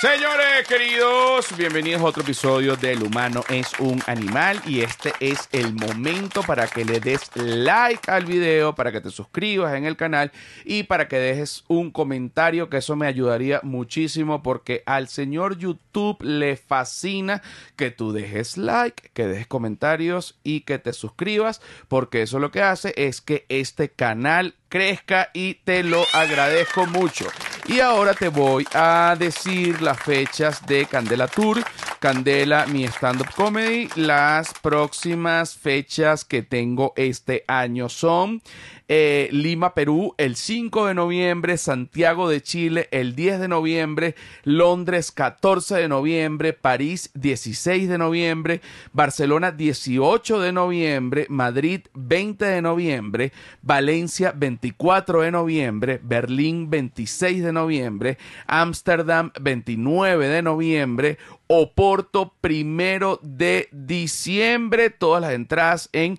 [0.00, 5.74] Señores queridos, bienvenidos a otro episodio del humano es un animal y este es el
[5.74, 10.30] momento para que le des like al video, para que te suscribas en el canal
[10.64, 16.22] y para que dejes un comentario que eso me ayudaría muchísimo porque al señor YouTube
[16.22, 17.42] le fascina
[17.74, 22.62] que tú dejes like, que dejes comentarios y que te suscribas porque eso lo que
[22.62, 27.26] hace es que este canal crezca y te lo agradezco mucho.
[27.68, 31.62] Y ahora te voy a decir las fechas de Candela Tour,
[32.00, 33.90] Candela, mi stand-up comedy.
[33.94, 38.40] Las próximas fechas que tengo este año son
[38.88, 45.12] eh, Lima, Perú, el 5 de noviembre, Santiago de Chile, el 10 de noviembre, Londres,
[45.12, 48.60] 14 de noviembre, París, 16 de noviembre,
[48.92, 53.32] Barcelona, 18 de noviembre, Madrid, 20 de noviembre,
[53.62, 61.18] Valencia, 24 de noviembre, Berlín, 26 de noviembre, Ámsterdam, 29 de noviembre,
[61.50, 64.90] Oporto primero de diciembre.
[64.90, 66.18] Todas las entradas en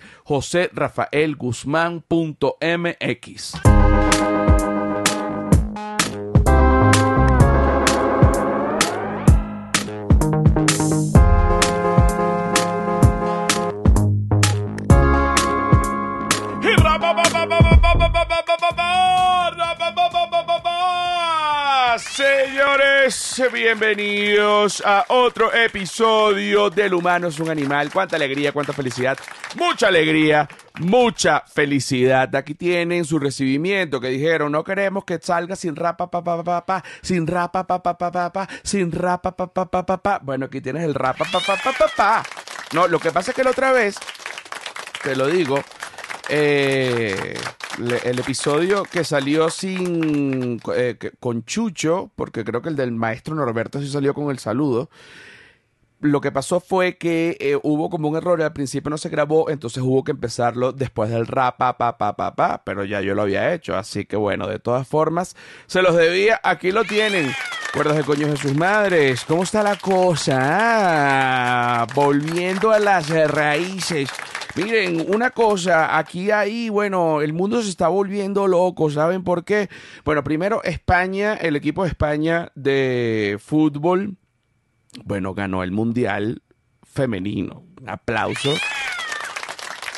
[2.61, 3.88] joserrafaelguzmán.mx.
[22.29, 27.89] Señores, bienvenidos a otro episodio del humano es un animal.
[27.91, 29.17] Cuánta alegría, cuánta felicidad,
[29.55, 30.47] mucha alegría,
[30.79, 32.35] mucha felicidad.
[32.35, 36.65] Aquí tienen su recibimiento que dijeron, no queremos que salga sin rapa pa pa pa
[36.65, 40.19] pa, sin rapa pa pa pa pa pa, sin rapa pa pa pa pa pa.
[40.19, 42.23] Bueno, aquí tienes el rapa pa pa pa pa pa.
[42.73, 43.97] No, lo que pasa es que la otra vez,
[45.01, 45.63] te lo digo,
[46.29, 47.35] eh,
[48.03, 53.79] el episodio que salió sin eh, con Chucho, porque creo que el del maestro Norberto
[53.79, 54.89] sí salió con el saludo.
[56.01, 59.49] Lo que pasó fue que eh, hubo como un error, al principio no se grabó,
[59.49, 63.15] entonces hubo que empezarlo después del rap, pa, pa, pa, pa, pa, pero ya yo
[63.15, 65.35] lo había hecho, así que bueno, de todas formas,
[65.67, 67.33] se los debía, aquí lo tienen.
[67.73, 70.39] Cuerdas de coño de sus madres, ¿cómo está la cosa?
[70.41, 74.09] Ah, volviendo a las raíces.
[74.55, 79.69] Miren, una cosa, aquí ahí, bueno, el mundo se está volviendo loco, ¿saben por qué?
[80.03, 84.17] Bueno, primero España, el equipo de España de fútbol,
[85.05, 86.41] bueno, ganó el Mundial
[86.83, 87.63] femenino.
[87.79, 88.53] Un aplauso.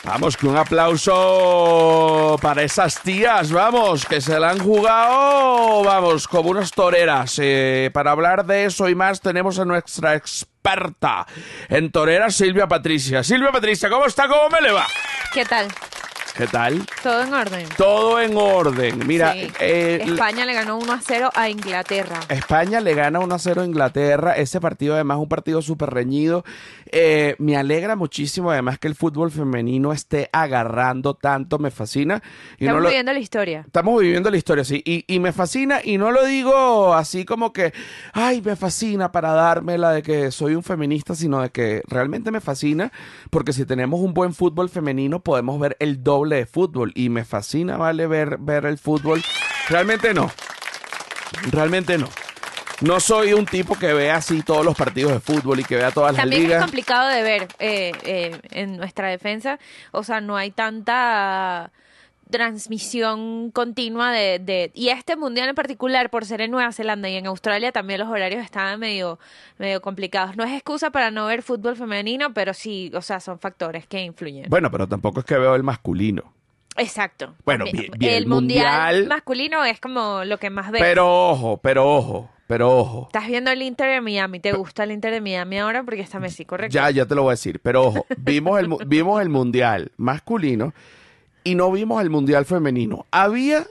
[0.03, 6.49] Vamos, que un aplauso para esas tías, vamos, que se la han jugado, vamos, como
[6.49, 7.37] unas toreras.
[7.39, 11.27] Eh, para hablar de eso y más tenemos a nuestra experta
[11.69, 13.23] en toreras, Silvia Patricia.
[13.23, 14.27] Silvia Patricia, ¿cómo está?
[14.27, 14.87] ¿Cómo me le va?
[15.33, 15.67] ¿Qué tal?
[16.37, 16.81] ¿Qué tal?
[17.03, 17.67] Todo en orden.
[17.77, 19.05] Todo en orden.
[19.05, 19.51] Mira, Sí.
[19.59, 22.19] España le ganó 1 a 0 a Inglaterra.
[22.29, 24.31] España le gana 1 a 0 a Inglaterra.
[24.37, 26.43] Ese partido, además, un partido súper reñido.
[26.91, 31.59] Eh, me alegra muchísimo, además, que el fútbol femenino esté agarrando tanto.
[31.59, 32.23] Me fascina.
[32.57, 33.63] Y Estamos no lo- viviendo la historia.
[33.67, 34.81] Estamos viviendo la historia, sí.
[34.85, 37.73] Y, y me fascina, y no lo digo así como que,
[38.13, 42.39] ay, me fascina para dármela de que soy un feminista, sino de que realmente me
[42.39, 42.91] fascina,
[43.29, 46.91] porque si tenemos un buen fútbol femenino, podemos ver el doble de fútbol.
[46.95, 49.21] Y me fascina, vale, ver, ver el fútbol.
[49.69, 50.31] Realmente no.
[51.51, 52.09] Realmente no.
[52.81, 55.91] No soy un tipo que vea así todos los partidos de fútbol y que vea
[55.91, 56.63] todas las También es ligas.
[56.63, 59.59] complicado de ver eh, eh, en nuestra defensa.
[59.91, 61.71] O sea, no hay tanta
[62.31, 64.71] transmisión continua de, de...
[64.73, 68.09] Y este mundial en particular, por ser en Nueva Zelanda y en Australia, también los
[68.09, 69.19] horarios estaban medio,
[69.57, 70.35] medio complicados.
[70.37, 74.01] No es excusa para no ver fútbol femenino, pero sí, o sea, son factores que
[74.01, 74.45] influyen.
[74.49, 76.33] Bueno, pero tampoco es que veo el masculino.
[76.77, 77.35] Exacto.
[77.45, 78.65] Bueno, bien- bien, el mundial,
[78.95, 80.81] mundial- masculino es como lo que más ves.
[80.81, 83.03] Pero ojo, pero ojo, pero ojo.
[83.07, 84.39] Estás viendo el Inter de Miami.
[84.39, 85.83] ¿Te gusta el Inter de Miami ahora?
[85.83, 86.73] Porque está Messi, ¿correcto?
[86.73, 87.59] Ya, ya te lo voy a decir.
[87.61, 90.73] Pero ojo, vimos el, vimos el mundial masculino
[91.43, 93.05] y no vimos el mundial femenino.
[93.11, 93.65] Había,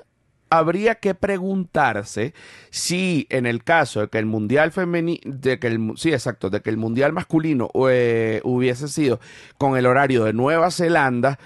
[0.51, 2.35] habría que preguntarse
[2.71, 6.61] si en el caso de que el mundial femenino, de que el, sí, exacto, de
[6.63, 9.21] que el mundial masculino eh, hubiese sido
[9.59, 11.39] con el horario de Nueva Zelanda,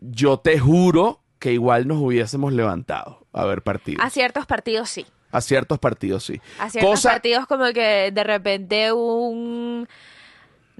[0.00, 4.04] yo te juro que igual nos hubiésemos levantado a ver partidos.
[4.04, 5.06] A ciertos partidos sí.
[5.32, 6.40] A ciertos partidos, sí.
[6.58, 9.86] A ciertos Cosa- partidos como que de repente un...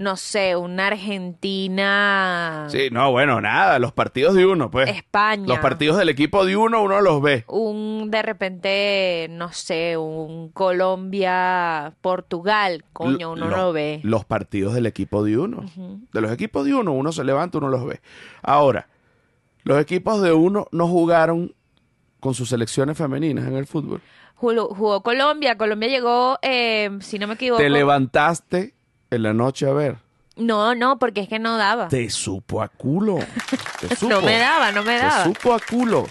[0.01, 2.67] No sé, una Argentina...
[2.71, 4.89] Sí, no, bueno, nada, los partidos de uno, pues.
[4.89, 5.45] España.
[5.47, 7.45] Los partidos del equipo de uno, uno los ve.
[7.49, 12.83] Un, de repente, no sé, un Colombia, Portugal.
[12.95, 14.01] Coño, uno Lo- lo ve.
[14.03, 15.67] Los partidos del equipo de uno.
[16.13, 18.01] De los equipos de uno, uno se levanta, uno los ve.
[18.43, 18.89] Ahora,
[19.65, 21.55] los equipos de uno no jugaron
[22.21, 24.01] con sus selecciones femeninas en el fútbol.
[24.35, 25.59] Jugó, jugó Colombia.
[25.59, 27.61] Colombia llegó, eh, si no me equivoco.
[27.63, 28.75] Te levantaste
[29.11, 29.97] en la noche a ver.
[30.37, 31.89] No, no, porque es que no daba.
[31.89, 33.19] Te supo a culo.
[33.81, 34.15] Te supo.
[34.15, 35.25] No me daba, no me daba.
[35.25, 36.07] Te supo a culo.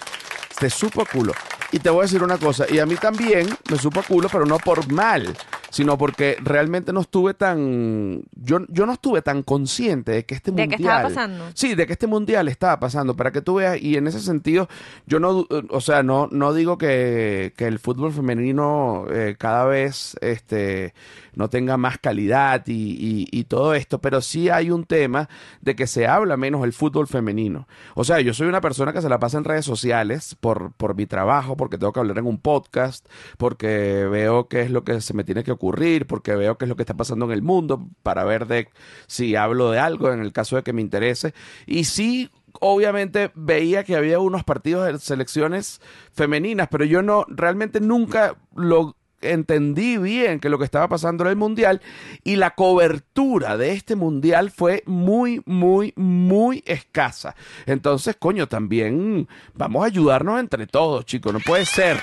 [0.58, 1.32] Te supo a culo.
[1.72, 4.28] Y te voy a decir una cosa, y a mí también me supo a culo,
[4.30, 5.36] pero no por mal,
[5.70, 10.50] sino porque realmente no estuve tan, yo, yo no estuve tan consciente de que este
[10.50, 10.76] ¿De mundial...
[10.78, 11.44] qué estaba pasando?
[11.54, 14.68] Sí, de que este mundial estaba pasando, para que tú veas, y en ese sentido,
[15.06, 20.16] yo no, o sea, no, no digo que, que el fútbol femenino eh, cada vez
[20.22, 20.92] este,
[21.36, 25.28] no tenga más calidad y, y- y todo esto, pero sí hay un tema
[25.60, 27.68] de que se habla menos el fútbol femenino.
[27.94, 30.96] O sea, yo soy una persona que se la pasa en redes sociales por, por
[30.96, 35.02] mi trabajo, porque tengo que hablar en un podcast, porque veo qué es lo que
[35.02, 37.42] se me tiene que ocurrir, porque veo qué es lo que está pasando en el
[37.42, 38.68] mundo, para ver de
[39.06, 41.34] si hablo de algo en el caso de que me interese.
[41.66, 42.30] Y sí,
[42.60, 45.82] obviamente veía que había unos partidos de selecciones
[46.14, 51.30] femeninas, pero yo no, realmente nunca lo entendí bien que lo que estaba pasando en
[51.30, 51.80] el mundial
[52.24, 57.34] y la cobertura de este mundial fue muy, muy, muy escasa.
[57.66, 61.32] Entonces, coño, también vamos a ayudarnos entre todos, chicos.
[61.32, 62.00] No puede ser.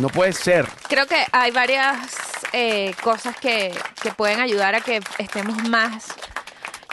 [0.00, 0.66] No puede ser.
[0.88, 1.98] Creo que hay varias
[2.52, 3.72] eh, cosas que,
[4.02, 6.14] que pueden ayudar a que estemos más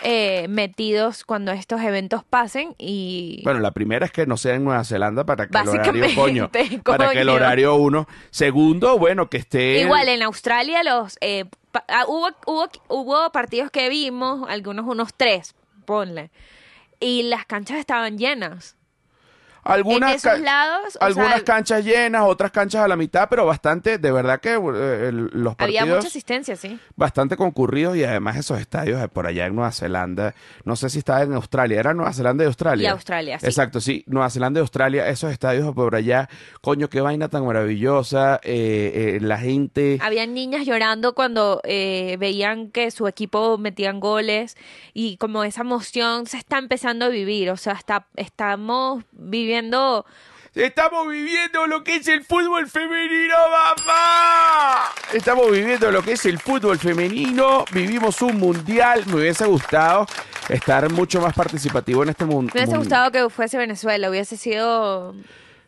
[0.06, 4.66] eh, metidos cuando estos eventos pasen y Bueno, la primera es que no sea en
[4.66, 6.52] Nueva Zelanda para que el horario, coño,
[6.84, 8.08] para que el horario uno.
[8.30, 9.80] Segundo, bueno, que esté.
[9.80, 11.46] igual en Australia los eh,
[11.88, 15.56] ah, hubo, hubo, hubo partidos que vimos, algunos unos tres,
[15.86, 16.32] ponle,
[17.00, 18.76] y las canchas estaban llenas.
[19.64, 23.28] Algunas en esos ca- lados, o algunas sea, canchas llenas, otras canchas a la mitad,
[23.30, 26.78] pero bastante, de verdad que eh, los había partidos mucha asistencia, sí.
[26.96, 31.00] bastante concurridos y además esos estadios de por allá en Nueva Zelanda, no sé si
[31.00, 32.84] estaba en Australia, era Nueva Zelanda y Australia.
[32.84, 33.46] Y Australia, sí.
[33.46, 36.28] Exacto, sí, Nueva Zelanda y Australia, esos estadios por allá,
[36.62, 39.98] coño, qué vaina tan maravillosa, eh, eh, la gente...
[40.02, 44.58] Habían niñas llorando cuando eh, veían que su equipo metían goles
[44.94, 49.53] y como esa emoción se está empezando a vivir, o sea, está, estamos viviendo
[50.56, 54.84] Estamos viviendo lo que es el fútbol femenino, mamá.
[55.12, 57.66] Estamos viviendo lo que es el fútbol femenino.
[57.72, 59.04] Vivimos un mundial.
[59.08, 60.06] Me hubiese gustado
[60.50, 62.52] estar mucho más participativo en este mundo.
[62.54, 65.16] Me hubiese gustado que fuese Venezuela, hubiese sido...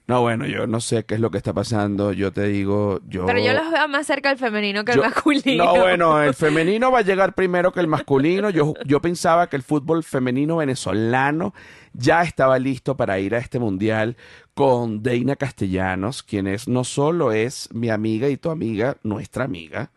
[0.07, 2.13] No, bueno, yo no sé qué es lo que está pasando.
[2.13, 3.25] Yo te digo, yo.
[3.25, 5.65] Pero yo los veo más cerca del femenino que el yo- masculino.
[5.65, 8.51] No, bueno, el femenino va a llegar primero que el masculino.
[8.51, 11.55] Yo, yo pensaba que el fútbol femenino venezolano
[11.93, 14.15] ya estaba listo para ir a este mundial
[14.53, 19.89] con Deina Castellanos, quien es no solo es mi amiga y tu amiga, nuestra amiga,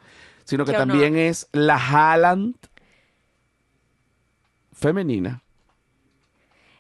[0.45, 2.55] sino que también es la Haaland
[4.73, 5.43] femenina.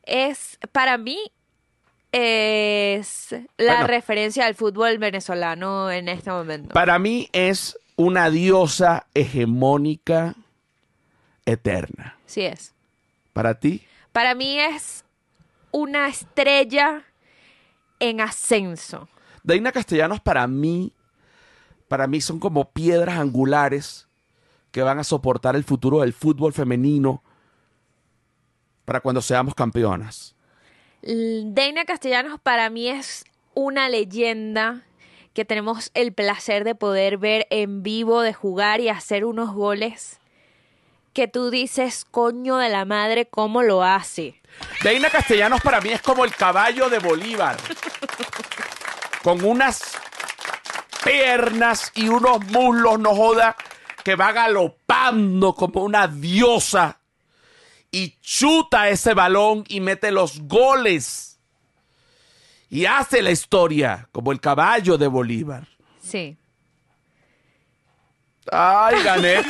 [0.04, 1.18] Es, para mí,
[2.12, 3.86] es la Bueno.
[3.86, 6.72] referencia al fútbol venezolano en este momento.
[6.74, 10.34] Para mí es una diosa hegemónica
[11.44, 12.16] eterna.
[12.26, 12.74] Sí es.
[13.32, 13.82] Para ti,
[14.12, 15.04] Para mí es
[15.70, 17.04] una estrella
[18.00, 19.08] en ascenso.
[19.44, 20.92] Deina Castellanos para mí,
[21.88, 24.08] para mí son como piedras angulares
[24.72, 27.22] que van a soportar el futuro del fútbol femenino
[28.84, 30.34] para cuando seamos campeonas.
[31.02, 33.24] Deina Castellanos para mí es
[33.54, 34.82] una leyenda
[35.32, 40.18] que tenemos el placer de poder ver en vivo, de jugar y hacer unos goles
[41.12, 44.40] que tú dices, coño de la madre, ¿cómo lo hace?
[44.82, 47.56] Deina Castellanos para mí es como el caballo de Bolívar,
[49.22, 49.98] con unas
[51.04, 53.56] piernas y unos muslos, no joda,
[54.04, 56.97] que va galopando como una diosa
[57.90, 61.40] y chuta ese balón y mete los goles
[62.70, 65.66] y hace la historia como el caballo de Bolívar.
[66.02, 66.36] Sí.
[68.50, 69.36] Ay, gané.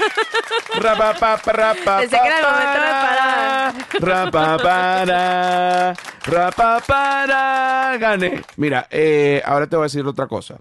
[0.72, 3.74] Pensé que era el momento de parar.
[4.00, 8.42] Rapapara, rapapara, gané.
[8.56, 10.58] Mira, eh, ahora te voy a decir otra cosa.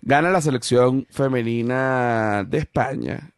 [0.00, 3.30] Gana la selección femenina de España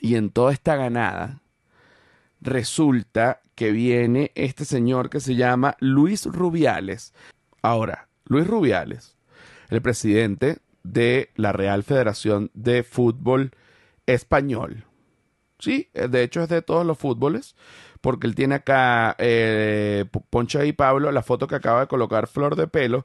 [0.00, 1.40] y en toda esta ganada
[2.40, 7.12] resulta que viene este señor que se llama Luis Rubiales.
[7.62, 9.16] Ahora, Luis Rubiales,
[9.68, 13.50] el presidente de la Real Federación de Fútbol
[14.06, 14.84] Español.
[15.58, 17.56] Sí, eh, de hecho es de todos los fútboles,
[18.00, 22.54] porque él tiene acá, eh, Poncha y Pablo, la foto que acaba de colocar Flor
[22.54, 23.04] de Pelo.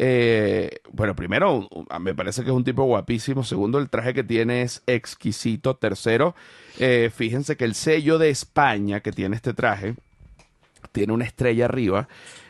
[0.00, 1.68] Eh, bueno, primero,
[2.00, 3.42] me parece que es un tipo guapísimo.
[3.42, 5.74] Segundo, el traje que tiene es exquisito.
[5.76, 6.36] Tercero,
[6.78, 9.96] eh, fíjense que el sello de España que tiene este traje
[10.92, 12.08] tiene una estrella arriba.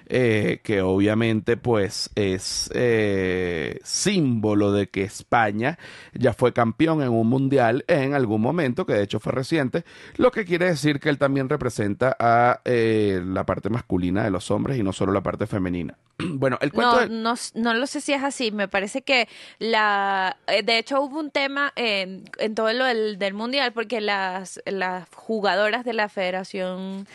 [0.08, 5.78] Eh, que obviamente pues es eh, símbolo de que España
[6.14, 9.84] ya fue campeón en un mundial en algún momento, que de hecho fue reciente,
[10.16, 14.50] lo que quiere decir que él también representa a eh, la parte masculina de los
[14.50, 15.96] hombres y no solo la parte femenina.
[16.18, 16.94] bueno, el cuento...
[16.94, 18.50] No, de- no, no lo sé si es así.
[18.50, 20.36] Me parece que la.
[20.46, 24.60] eh, De hecho, hubo un tema en, en todo lo del, del mundial porque las,
[24.66, 27.06] las jugadoras de la Federación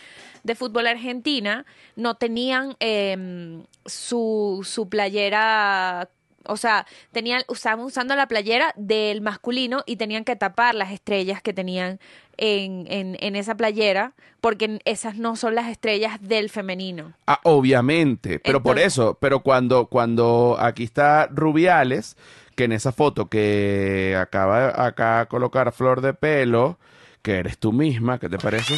[0.44, 6.10] de Fútbol Argentina no tenían em, su, su playera.
[6.46, 11.42] O sea, tenían, usaban usando la playera del masculino y tenían que tapar las estrellas
[11.42, 12.00] que tenían
[12.36, 17.14] en, en, en esa playera, porque esas no son las estrellas del femenino.
[17.28, 22.18] Ah, obviamente, pero por eso, pero cuando, cuando aquí está Rubiales,
[22.56, 26.78] que en esa foto que acaba acá colocar flor de pelo,
[27.22, 28.76] que eres tú misma, ¿qué te parece?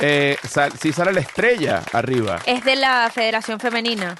[0.00, 2.38] Eh, sal- sí sale la estrella arriba.
[2.46, 4.16] Es de la Federación Femenina.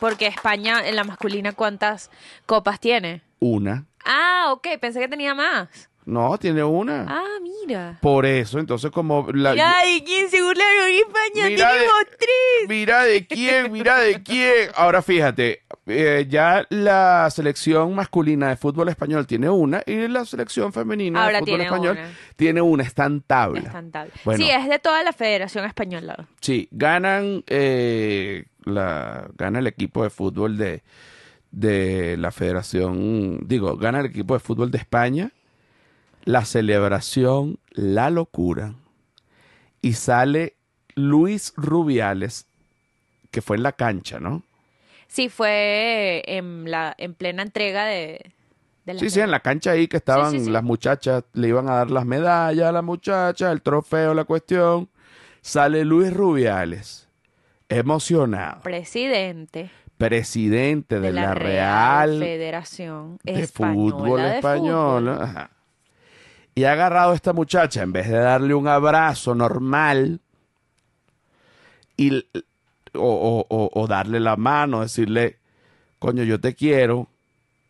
[0.00, 2.10] Porque España en la masculina, ¿cuántas
[2.46, 3.22] copas tiene?
[3.40, 3.84] Una.
[4.04, 5.68] Ah, ok, pensé que tenía más.
[6.06, 7.04] No, tiene una.
[7.06, 7.98] Ah, mira.
[8.00, 9.50] Por eso, entonces como la...
[9.52, 12.68] Mira de quién se burlaron en España, Mira de- tenemos tres.
[12.68, 14.70] Mira de quién, mira de quién.
[14.74, 20.72] Ahora fíjate, eh, ya la selección masculina de fútbol español tiene una y la selección
[20.72, 22.10] femenina Ahora de fútbol tiene español una.
[22.36, 23.60] tiene una, está en tabla.
[23.60, 24.12] Es tan tal.
[24.24, 24.44] Bueno.
[24.44, 26.28] Sí, es de toda la Federación Española.
[26.40, 30.82] Sí, ganan, eh, la, gana el equipo de fútbol de,
[31.50, 35.32] de la Federación, digo, gana el equipo de fútbol de España,
[36.24, 38.74] la celebración, la locura,
[39.80, 40.56] y sale
[40.94, 42.46] Luis Rubiales,
[43.30, 44.42] que fue en la cancha, ¿no?
[45.08, 48.32] Sí, fue en, la, en plena entrega de,
[48.84, 50.50] de la Sí, sí, en la cancha ahí que estaban sí, sí.
[50.50, 54.88] las muchachas, le iban a dar las medallas a la muchacha, el trofeo, la cuestión.
[55.40, 57.08] Sale Luis Rubiales,
[57.68, 58.60] emocionado.
[58.62, 65.04] presidente presidente de, de la, Real Federación de Española Fútbol de Español.
[65.04, 65.22] Fútbol.
[65.22, 65.50] ajá.
[66.54, 70.20] Y ha agarrado a esta muchacha, en vez de darle un abrazo normal
[71.96, 72.26] y,
[72.94, 75.38] o, o- o- o darle la mano, decirle,
[75.98, 77.08] coño, yo te quiero,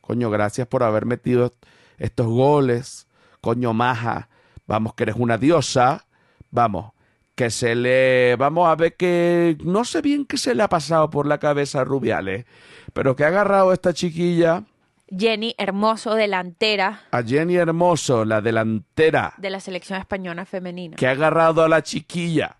[0.01, 1.55] coño, gracias por haber metido
[1.99, 3.07] estos goles,
[3.41, 4.29] coño, maja,
[4.67, 6.07] vamos, que eres una diosa,
[6.51, 6.93] vamos,
[7.35, 11.09] que se le, vamos a ver que, no sé bien qué se le ha pasado
[11.11, 12.47] por la cabeza a Rubiales,
[12.93, 14.65] pero que ha agarrado a esta chiquilla,
[15.11, 17.01] Jenny Hermoso, delantera.
[17.13, 20.97] A Jenny Hermoso, la delantera, de la selección española femenina.
[20.97, 22.57] que ha agarrado a la chiquilla,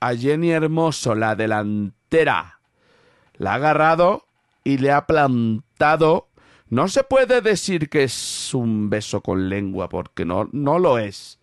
[0.00, 4.26] a Jenny Hermoso, la delantera, la ha agarrado
[4.64, 6.28] y le ha plantado.
[6.68, 11.38] No se puede decir que es un beso con lengua, porque no, no lo es.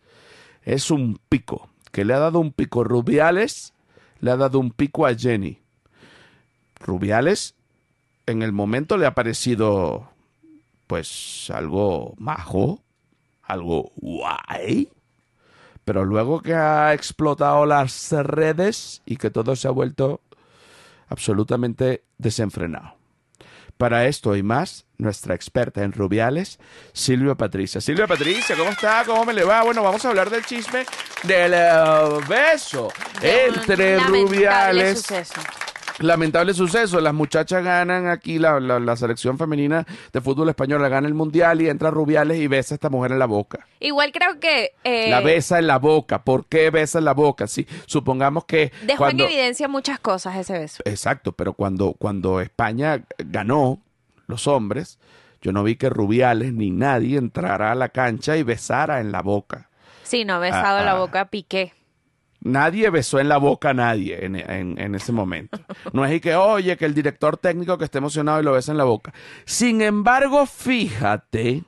[0.63, 3.73] Es un pico, que le ha dado un pico Rubiales,
[4.19, 5.59] le ha dado un pico a Jenny.
[6.79, 7.55] Rubiales,
[8.25, 10.09] en el momento le ha parecido,
[10.87, 12.83] pues, algo majo,
[13.43, 14.89] algo guay.
[15.83, 20.21] Pero luego que ha explotado las redes y que todo se ha vuelto
[21.07, 22.95] absolutamente desenfrenado.
[23.77, 26.59] Para esto y más, nuestra experta en rubiales,
[26.93, 27.81] Silvia Patricia.
[27.81, 29.03] Silvia Patricia, ¿cómo está?
[29.05, 29.63] ¿Cómo me le va?
[29.63, 30.85] Bueno, vamos a hablar del chisme
[31.23, 31.69] del eh,
[32.27, 32.87] beso
[33.19, 34.99] De entre rubiales.
[35.01, 35.41] suceso.
[35.99, 40.89] Lamentable suceso, las muchachas ganan aquí, la, la- la selección femenina de fútbol español la
[40.89, 43.65] gana el mundial y entra Rubiales y besa a esta mujer en la boca.
[43.79, 46.23] Igual creo que eh, La besa en la boca.
[46.23, 47.47] ¿Por qué besa en la boca?
[47.47, 49.23] Sí, supongamos que dejó cuando...
[49.23, 50.83] en evidencia muchas cosas ese beso.
[50.85, 53.79] Exacto, pero cuando, cuando España ganó,
[54.27, 54.99] los hombres,
[55.41, 59.21] yo no vi que Rubiales ni nadie entrara a la cancha y besara en la
[59.21, 59.69] boca.
[60.03, 60.99] Sí, no besado Ah, la ah.
[60.99, 61.73] boca a Piqué.
[62.45, 65.59] Nadie besó en la boca a nadie en, en- ese momento.
[65.93, 68.71] No es y que, oye, que el director técnico que esté emocionado y lo besa
[68.71, 69.13] en la boca.
[69.45, 71.63] Sin embargo, fíjate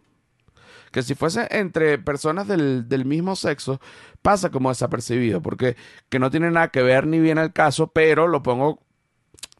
[0.91, 3.81] que si fuese entre personas del, del mismo sexo,
[4.21, 5.75] pasa como desapercibido, porque
[6.09, 8.79] que no tiene nada que ver ni bien al caso, pero lo pongo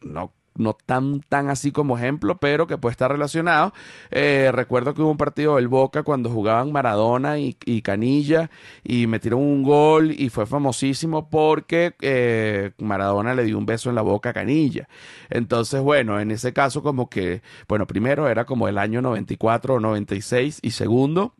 [0.02, 3.74] no, no tan, tan así como ejemplo, pero que puede estar relacionado.
[4.12, 8.50] Eh, recuerdo que hubo un partido del Boca cuando jugaban Maradona y, Canilla
[8.84, 13.96] y metieron un gol y fue famosísimo porque eh, Maradona le dio un beso en
[13.96, 14.90] la boca a Canilla.
[15.30, 19.80] Entonces, bueno, en ese caso como que, bueno, primero era como el año 94 o
[19.80, 21.34] 96 y segundo,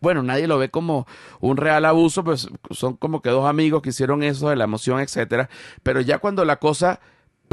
[0.00, 1.06] bueno, nadie lo ve como
[1.40, 5.00] un real abuso, pues son como que dos amigos que hicieron eso de la emoción,
[5.00, 5.48] etcétera.
[5.82, 7.00] Pero ya cuando la cosa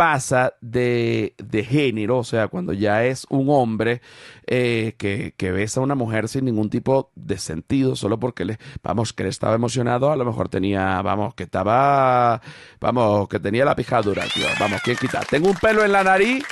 [0.01, 4.01] pasa de, de género, o sea, cuando ya es un hombre
[4.47, 8.57] eh, que, que besa a una mujer sin ningún tipo de sentido, solo porque le,
[8.81, 12.41] vamos, que él estaba emocionado, a lo mejor tenía, vamos, que estaba,
[12.79, 15.19] vamos, que tenía la pijadura, tío, vamos, ¿quién quita?
[15.19, 16.47] Tengo un pelo en la nariz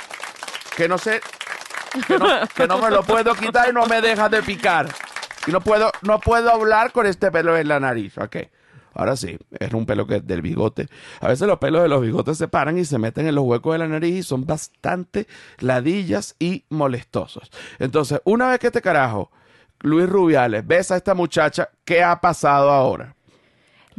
[0.76, 1.20] que no sé,
[2.06, 4.86] que no, que no me lo puedo quitar y no me deja de picar.
[5.48, 8.36] Y no puedo, no puedo hablar con este pelo en la nariz, ok.
[9.00, 10.86] Ahora sí, es un pelo que del bigote.
[11.20, 13.72] A veces los pelos de los bigotes se paran y se meten en los huecos
[13.72, 15.26] de la nariz y son bastante
[15.58, 17.50] ladillas y molestosos.
[17.78, 19.30] Entonces, una vez que este carajo,
[19.80, 23.16] Luis Rubiales, besa a esta muchacha, ¿qué ha pasado ahora?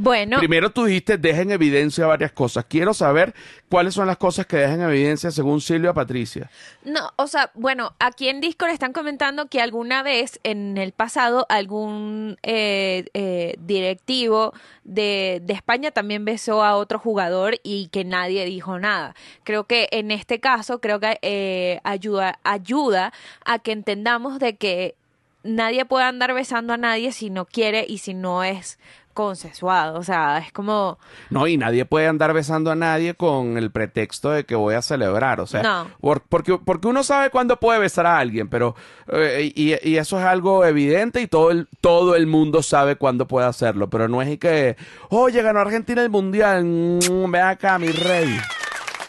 [0.01, 2.65] Bueno, Primero tú dijiste, deja en evidencia varias cosas.
[2.67, 3.35] Quiero saber
[3.69, 6.49] cuáles son las cosas que dejan en evidencia según Silvia Patricia.
[6.83, 11.45] no, o sea, bueno, aquí en Discord están comentando que alguna vez en el pasado
[11.49, 14.53] algún eh, eh, directivo
[14.83, 19.13] de, de España también besó a otro jugador y que nadie dijo nada.
[19.43, 23.13] Creo que en este caso, creo que eh, ayuda, ayuda
[23.45, 24.95] a que entendamos de que
[25.43, 28.79] nadie puede andar besando a nadie si no quiere y si no es
[29.11, 29.97] consensuado.
[29.99, 30.97] O sea, es como...
[31.29, 34.81] No, y nadie puede andar besando a nadie con el pretexto de que voy a
[34.81, 35.39] celebrar.
[35.39, 35.87] O sea, No.
[35.99, 38.75] por- porque, porque uno sabe cuándo puede besar a alguien, pero.
[39.07, 43.27] eh, y, y eso es algo evidente y todo el, todo el mundo sabe cuándo
[43.27, 43.89] puede hacerlo.
[43.89, 44.75] Pero no es y que.
[45.09, 46.63] Oye, ganó Argentina el mundial.
[46.65, 48.37] Mm, Ven acá, mi rey.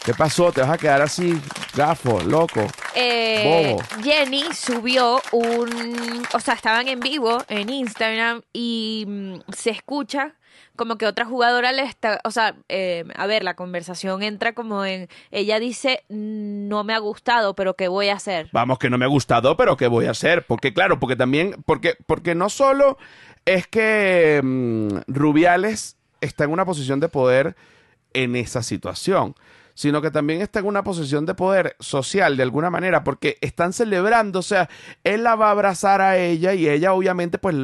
[0.05, 0.51] ¿Qué pasó?
[0.53, 1.41] Te vas a quedar así,
[1.77, 2.67] gafo, loco.
[2.95, 3.77] Eh.
[4.03, 10.35] Jenny subió un, o sea, estaban en vivo en Instagram y mm, se escucha
[10.77, 14.85] como que otra jugadora le está, o sea, eh, a ver, la conversación entra como
[14.85, 18.49] en, ella dice, no me ha gustado, pero ¿qué voy a hacer?
[18.53, 20.47] Vamos, que no me ha gustado, pero ¿qué voy a hacer?
[20.47, 22.99] Porque, claro, porque también, porque, porque no solo
[23.45, 27.55] es que mm, Rubiales está en una posición de poder
[28.15, 29.35] en esa situación,
[29.75, 33.73] sino que también está en una posición de poder social de alguna manera, porque están
[33.73, 34.69] celebrando, o sea,
[35.05, 37.57] él la va a abrazar a ella y ella obviamente pues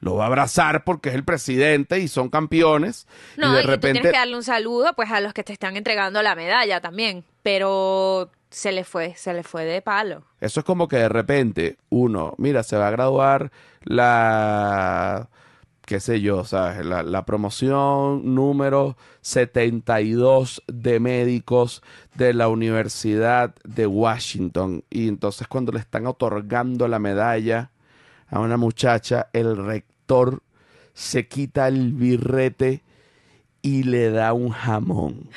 [0.00, 3.06] lo va a abrazar porque es el presidente y son campeones.
[3.36, 3.92] No, y de y tú repente...
[3.92, 7.24] tienes que darle un saludo pues a los que te están entregando la medalla también,
[7.42, 10.24] pero se le fue, se le fue de palo.
[10.40, 13.52] Eso es como que de repente uno, mira, se va a graduar
[13.84, 15.28] la,
[15.90, 16.86] qué sé yo, ¿sabes?
[16.86, 21.82] La, la promoción número 72 de médicos
[22.14, 24.84] de la Universidad de Washington.
[24.88, 27.72] Y entonces cuando le están otorgando la medalla
[28.28, 30.44] a una muchacha, el rector
[30.94, 32.84] se quita el birrete
[33.62, 35.28] y le da un jamón.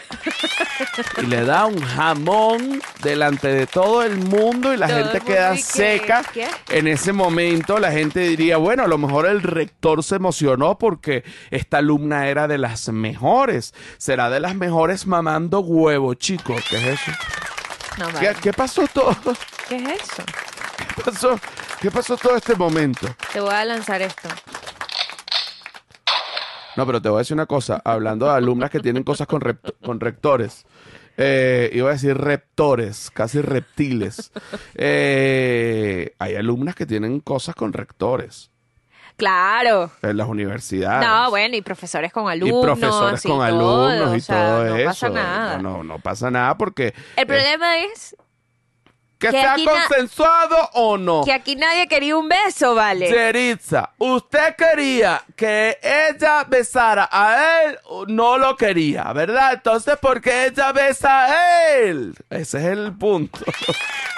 [1.22, 5.52] Y le da un jamón delante de todo el mundo y la Todo gente queda
[5.54, 6.24] que, seca.
[6.34, 6.48] ¿qué?
[6.70, 11.24] En ese momento la gente diría, bueno, a lo mejor el rector se emocionó porque
[11.52, 13.74] esta alumna era de las mejores.
[13.98, 16.64] Será de las mejores mamando huevo, chicos.
[16.70, 17.12] ¿Qué es eso?
[17.98, 18.36] No, ¿Qué, vale.
[18.42, 19.16] qué pasó todo?
[19.68, 20.24] ¿Qué es eso?
[20.96, 21.40] ¿Qué pasó?
[21.82, 23.08] ¿Qué pasó todo este momento?
[23.34, 24.30] Te voy a lanzar esto.
[26.76, 29.42] No, pero te voy a decir una cosa, hablando de alumnas que tienen cosas con,
[29.42, 30.66] rep- con rectores.
[31.18, 34.32] Eh, iba a decir reptores, casi reptiles.
[34.76, 38.50] Eh, hay alumnas que tienen cosas con rectores
[39.16, 39.92] Claro.
[40.02, 41.08] en las universidades.
[41.08, 42.64] No, bueno, y profesores con y alumnos.
[42.64, 44.86] profesores y con todo, alumnos y o sea, todo no eso.
[44.90, 45.58] pasa nada.
[45.60, 48.16] No, no, no pasa nada porque El problema es
[49.28, 51.24] que, que sea consensuado o no.
[51.24, 53.10] que aquí nadie quería un beso, ¿vale?
[53.10, 59.54] Yeritza, usted quería que ella besara a él, no lo quería, ¿verdad?
[59.54, 62.14] Entonces, ¿por qué ella besa a él?
[62.30, 63.40] Ese es el punto.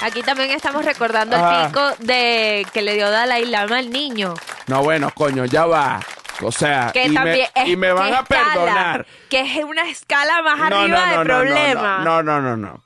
[0.02, 1.62] Aquí también estamos recordando Ajá.
[1.62, 4.34] el pico de que le dio Dalai Lama al niño.
[4.68, 6.00] No, bueno, coño, ya va.
[6.41, 9.06] O sea, Que y, también me, es y me van a escala, perdonar.
[9.30, 11.98] Que es una escala más No, arriba no, no, de problema.
[12.00, 12.84] No, no, no, no.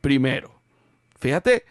[0.00, 0.55] Primero,
[1.18, 1.64] fíjate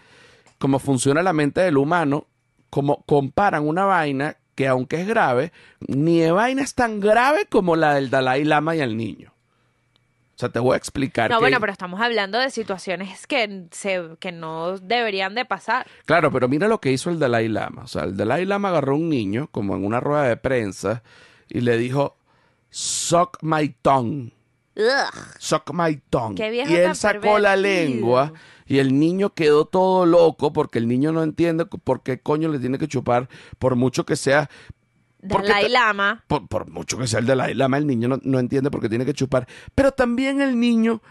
[0.58, 2.28] cómo funciona la mente del humano,
[2.70, 7.76] cómo comparan una vaina que aunque es grave, ni de vaina es tan grave como
[7.76, 9.34] la del Dalai Lama y el niño.
[9.34, 11.30] O sea, te voy a explicar.
[11.30, 15.88] No, que- bueno, pero estamos hablando de situaciones que, se, que no deberían de pasar.
[16.06, 17.84] Claro, pero mira lo que hizo el Dalai Lama.
[17.84, 21.04] O sea, el Dalai Lama agarró a un niño, como en una rueda de prensa,
[21.50, 22.18] y le dijo,
[22.70, 24.32] suck my tongue.
[24.78, 25.14] Ugh.
[25.40, 26.36] Suck my tongue.
[26.36, 27.90] Qué viejo y él tan sacó la pervertido.
[27.96, 28.34] lengua
[28.66, 32.60] y el niño quedó todo loco porque el niño no entiende por qué coño le
[32.60, 34.50] tiene que chupar, por mucho que sea,
[35.30, 36.24] Porque Dalai Lama.
[36.28, 38.90] por, por mucho que sea el Dalai Lama, el niño no, no entiende por qué
[38.90, 39.48] tiene que chupar.
[39.76, 41.02] Pero también el niño,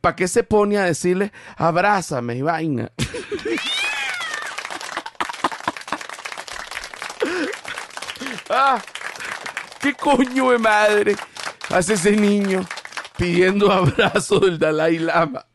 [0.00, 2.92] ¿para qué se pone a decirle, abrázame y vaina?
[8.50, 8.82] ah,
[9.80, 11.16] ¿Qué coño de madre
[11.70, 12.66] hace ese niño?
[13.16, 15.46] Pidiendo abrazo del Dalai Lama.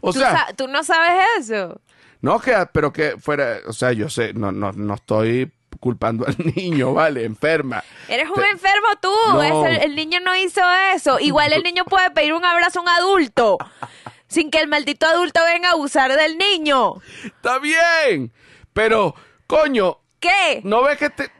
[0.00, 1.80] O ¿Tú, sea, tú no sabes eso.
[2.20, 6.36] no que, pero que fuera, o sea, yo sé, no, no, no estoy culpando al
[6.56, 7.82] niño, vale, enferma.
[8.08, 9.12] Eres un Te- enfermo tú.
[9.32, 9.66] No.
[9.66, 10.60] El niño no hizo
[10.94, 11.18] eso.
[11.20, 13.58] Igual el niño puede pedir un abrazo a un adulto.
[14.28, 16.94] sin que el maldito adulto venga a abusar del niño.
[17.24, 18.32] Está bien,
[18.72, 19.14] pero,
[19.46, 20.60] coño, ¿Qué?
[20.64, 21.30] ¿no ves que te,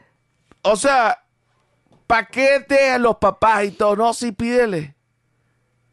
[0.63, 1.23] o sea,
[2.07, 4.95] paquete a los papás y todo, no, sí, pídele.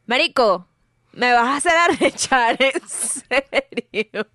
[0.08, 0.66] Marico,
[1.12, 4.26] me vas a hacer arrechar, en serio.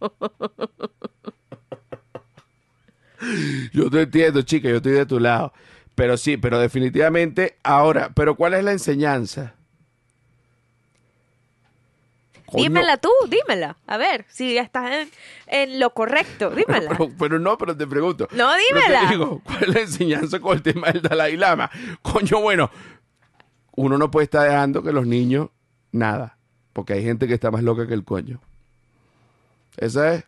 [3.74, 5.52] Yo te entiendo, chica, yo estoy de tu lado.
[5.96, 9.56] Pero sí, pero definitivamente, ahora, pero ¿cuál es la enseñanza?
[12.46, 13.78] Coño, Dímela tú, dímela.
[13.88, 15.10] A ver, si estás en,
[15.48, 16.90] en lo correcto, dímela.
[16.90, 18.28] Pero, pero no, pero te pregunto.
[18.32, 19.10] No, Pero te dímela.
[19.10, 21.72] digo, ¿cuál es la enseñanza con el tema del Dalai Lama?
[22.04, 22.70] Coño, bueno,
[23.76, 25.50] uno no puede estar dejando que los niños
[25.94, 26.38] nada,
[26.74, 28.42] porque hay gente que está más loca que el coño.
[29.78, 30.26] Esa es.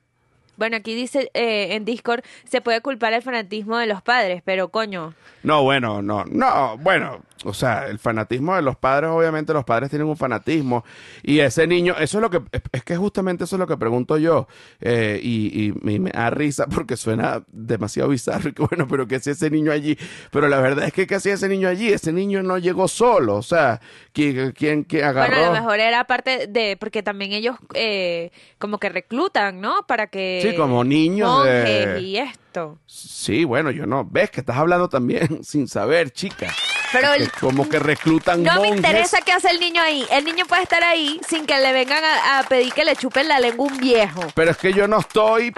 [0.57, 4.69] Bueno, aquí dice eh, en Discord, se puede culpar el fanatismo de los padres, pero
[4.69, 5.13] coño,
[5.43, 9.89] No, bueno, no, no, bueno, o sea, el fanatismo de los padres, obviamente los padres
[9.91, 10.83] tienen un fanatismo
[11.21, 13.77] y ese niño, eso es lo que, es- es que justamente eso es lo que
[13.77, 14.47] pregunto yo
[14.81, 19.07] eh, y, y- y me da risa porque suena demasiado bizarro y que bueno, pero
[19.07, 19.97] ¿qué hacía ese niño allí?
[20.31, 21.89] Pero la verdad es que ¿qué hacía ese niño allí?
[21.93, 23.79] Ese niño no llegó solo, o sea,
[24.13, 25.35] ¿quién, quién, quién agarró?
[25.35, 29.85] bueno, a lo mejor era parte de, porque también ellos eh, como que reclutan, ¿no?
[29.87, 30.39] Para que...
[30.51, 32.77] Sí, como niños de- y esto.
[32.86, 36.53] Sí, bueno, yo no, ves que estás hablando también sin saber, chica.
[36.93, 40.05] Pero Que el- como que reclutan No me interesa qué hace el niño ahí.
[40.12, 43.27] El niño puede estar ahí sin que le vengan a, a pedir que le chupen
[43.27, 44.21] la lengua un viejo.
[44.34, 45.51] Pero es que yo no estoy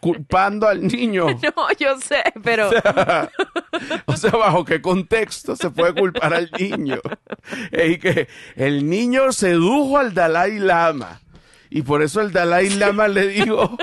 [0.00, 1.26] culpando al niño.
[1.56, 2.70] No, yo sé, pero...
[4.06, 6.98] o sea, ¿bajo qué contexto se puede culpar al niño?
[7.70, 11.20] Es que el niño sedujo al Dalai Lama.
[11.74, 13.76] Y por eso el Dalai Lama le dijo,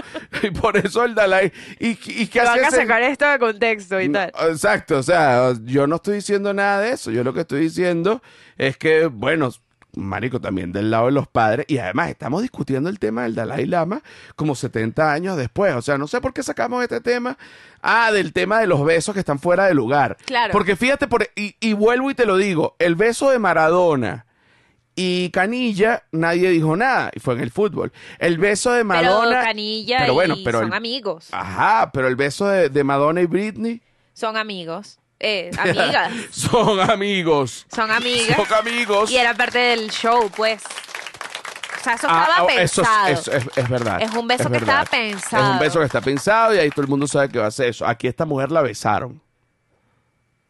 [0.43, 1.51] y por eso el Dalai...
[1.77, 4.31] ¿Y, y qué Van a sacar esto de contexto y tal.
[4.49, 7.11] Exacto, o sea, yo no estoy diciendo nada de eso.
[7.11, 8.21] Yo lo que estoy diciendo
[8.57, 9.51] es que, bueno,
[9.93, 13.65] marico, también del lado de los padres, y además estamos discutiendo el tema del Dalai
[13.65, 14.01] Lama
[14.37, 15.75] como 70 años después.
[15.75, 17.37] O sea, no sé por qué sacamos este tema.
[17.81, 20.15] Ah, del tema de los besos que están fuera de lugar.
[20.23, 20.53] Claro.
[20.53, 24.27] Porque fíjate, por, y, y vuelvo y te lo digo, el beso de Maradona.
[25.03, 27.91] Y Canilla, nadie dijo nada, y fue en el fútbol.
[28.19, 29.29] El beso de Madonna.
[29.29, 31.27] pero Canilla pero bueno, y pero son el- amigos.
[31.31, 33.81] Ajá, pero el beso de, de Madonna y Britney.
[34.13, 34.99] Son amigos.
[35.19, 36.11] Eh, amigas.
[36.31, 37.65] Son amigos.
[37.73, 38.37] Son amigas.
[38.37, 39.11] Son amigos.
[39.11, 40.63] Y era parte del show, pues.
[41.79, 43.07] O sea, eso Ah, estaba ah, eso es- pensado.
[43.07, 44.01] eso es, es verdad.
[44.01, 44.83] Es un beso que verdad.
[44.83, 45.43] estaba pensado.
[45.43, 47.47] Es un beso que está pensado y ahí todo el mundo sabe que va a
[47.47, 47.85] hacer eso.
[47.87, 49.19] Aquí esta mujer la besaron.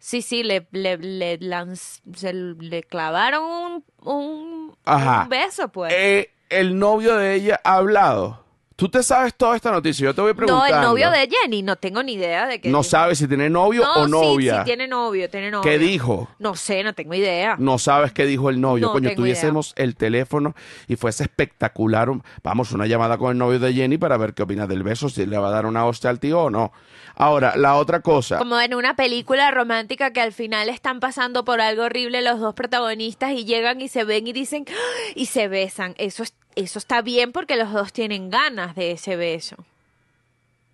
[0.03, 5.21] Sí, sí, le, le, le, lanz- se le clavaron un, un, Ajá.
[5.23, 5.93] un beso, pues.
[5.95, 8.43] Eh, el novio de ella ha hablado.
[8.81, 10.05] Tú te sabes toda esta noticia.
[10.05, 10.75] Yo te voy no, preguntando.
[10.75, 12.69] el novio de Jenny, no tengo ni idea de qué.
[12.69, 12.89] No dijo.
[12.89, 14.57] sabes si tiene novio No, o sí, novia.
[14.57, 15.69] Sí, tiene novio, tiene novio.
[15.69, 16.29] ¿Qué dijo?
[16.39, 17.57] No sé, no tengo idea.
[17.59, 18.87] No sabes qué dijo el novio.
[18.87, 20.55] No Coño, tuviésemos el teléfono
[20.87, 22.09] y fuese espectacular.
[22.41, 25.27] Vamos, una llamada con el novio de Jenny para ver qué opina del beso, si
[25.27, 26.71] le va a dar una hostia al tío o no.
[27.13, 28.39] Ahora, la otra cosa.
[28.39, 32.55] Como en una película romántica que al final están pasando por algo horrible los dos
[32.55, 35.11] protagonistas y llegan y se ven y dicen ¡Ah!
[35.13, 35.93] y se besan.
[35.99, 39.55] Eso es- eso está bien porque los dos tienen ganas de ese beso.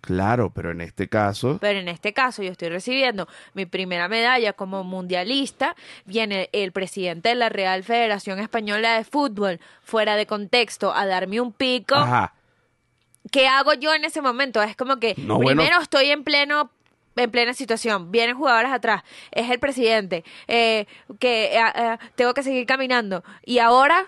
[0.00, 1.58] Claro, pero en este caso.
[1.60, 5.74] Pero en este caso yo estoy recibiendo mi primera medalla como mundialista.
[6.04, 11.40] Viene el presidente de la Real Federación Española de Fútbol fuera de contexto a darme
[11.40, 11.96] un pico.
[11.96, 12.32] Ajá.
[13.30, 14.62] ¿Qué hago yo en ese momento?
[14.62, 15.60] Es como que No, bueno.
[15.62, 16.70] primero estoy en pleno
[17.16, 20.86] en plena situación, vienen jugadores atrás, es el presidente, eh,
[21.18, 24.06] que eh, eh, tengo que seguir caminando y ahora,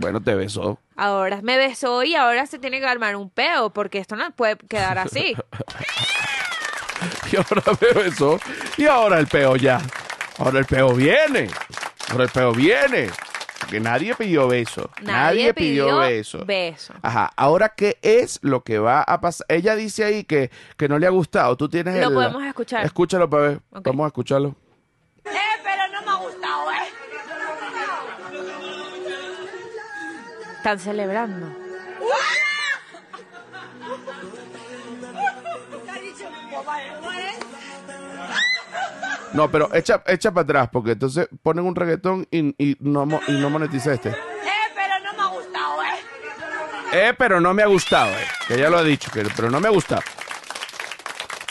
[0.00, 0.78] Bueno, te besó.
[0.96, 4.56] ahora me besó y ahora se tiene que armar un peo porque esto no puede
[4.56, 5.36] quedar así.
[7.32, 8.40] Y ahora me besó.
[8.76, 9.80] Y ahora el peo ya.
[10.38, 11.48] Ahora el peo viene.
[12.10, 13.08] Ahora el peo viene.
[13.60, 14.90] Porque nadie pidió beso.
[15.02, 16.44] Nadie, pidió, beso.
[16.44, 16.92] beso.
[17.02, 17.30] Ajá.
[17.36, 19.46] Ahora, ¿qué es lo que va a pasar?
[19.48, 21.56] Ella dice ahí que, que no le ha gustado.
[21.56, 22.84] Tú tienes Lo el- podemos escuchar.
[22.84, 23.60] Escúchalo para ver.
[23.70, 24.56] Vamos a escucharlo.
[30.60, 31.46] Están celebrando.
[39.32, 43.20] No, pero echa, echa para atrás, porque entonces ponen un reggaetón y, y no, mo-
[43.28, 44.10] y no monetiza este.
[44.10, 44.14] Eh,
[44.74, 45.88] pero no me ha gustado, ¿eh?
[46.92, 48.24] Eh, pero no me ha gustado, eh.
[48.48, 50.02] Que ella lo ha dicho, que, pero no me ha gustado.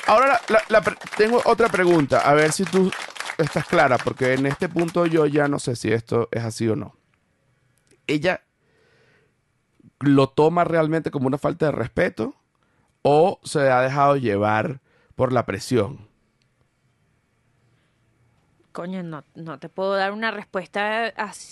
[0.07, 2.91] Ahora la- la- la pre- tengo otra pregunta, a ver si tú
[3.37, 6.75] estás clara, porque en este punto yo ya no sé si esto es así o
[6.75, 6.95] no.
[8.07, 8.41] Ella
[9.99, 12.35] lo toma realmente como una falta de respeto
[13.01, 14.81] o se ha dejado llevar
[15.15, 16.08] por la presión.
[18.71, 21.11] Coño, no, no te puedo dar una respuesta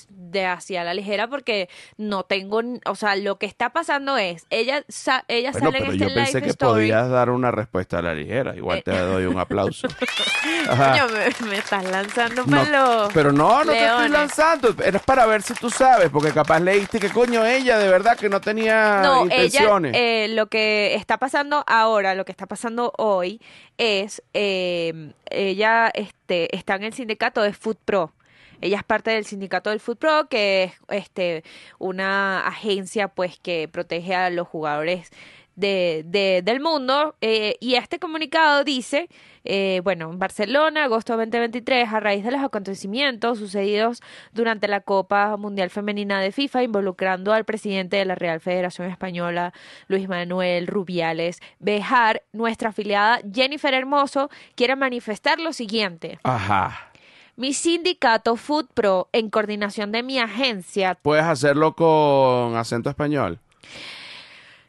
[0.10, 4.84] de hacia la ligera porque no tengo, o sea, lo que está pasando es, ella,
[4.88, 6.74] sa- ella Bueno, sale en pero este yo pensé que story.
[6.84, 8.56] podías dar una respuesta a la ligera.
[8.56, 8.82] Igual Eh.
[8.84, 9.88] te doy un aplauso.
[10.68, 11.08] Coño,
[11.42, 12.70] me, me estás lanzando No, para
[13.04, 14.76] los pero no, no te estoy lanzando.
[14.84, 18.30] Eres para ver si tú sabes, porque capaz leíste que coño ella de verdad que
[18.30, 19.94] no tenía No, ella, intenciones.
[19.96, 23.42] eh, lo que está pasando ahora, lo que está pasando hoy
[23.78, 28.14] es, eh, ella este, está en el sindicato de Food Pro.
[28.60, 31.44] Ella es parte del sindicato del Food Pro, que es este,
[31.78, 35.12] una agencia pues que protege a los jugadores
[35.58, 37.16] de, de- del mundo.
[37.20, 39.10] eh, y este comunicado dice,
[39.44, 45.36] eh, bueno, en Barcelona, agosto 2023, a raíz de los acontecimientos sucedidos durante la Copa
[45.36, 49.54] Mundial Femenina de FIFA, involucrando al presidente de la Real Federación Española,
[49.88, 56.20] Luis Manuel Rubiales Bejar, nuestra afiliada Jennifer Hermoso quiere manifestar lo siguiente.
[56.24, 56.92] Ajá.
[57.36, 63.40] Mi sindicato Food Pro, en coordinación de mi agencia Puedes hacerlo con acento español.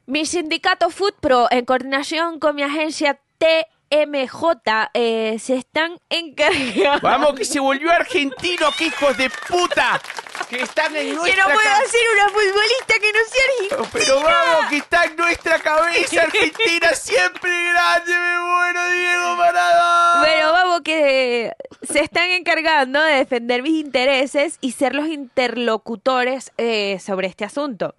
[0.09, 7.01] Mi sindicato Food Pro, en coordinación con mi agencia TMJ, eh, se están encargando.
[7.03, 10.01] Vamos, que se volvió argentino, que hijos de puta.
[10.49, 13.91] Que están en Que nuestra no puedo ser una futbolista que no sea argentina.
[13.93, 16.23] Pero vamos, que está en nuestra cabeza.
[16.23, 18.13] Argentina siempre grande.
[18.19, 20.21] Me muero, Diego Maradona.
[20.21, 26.99] Bueno, vamos, que se están encargando de defender mis intereses y ser los interlocutores eh,
[26.99, 27.95] sobre este asunto.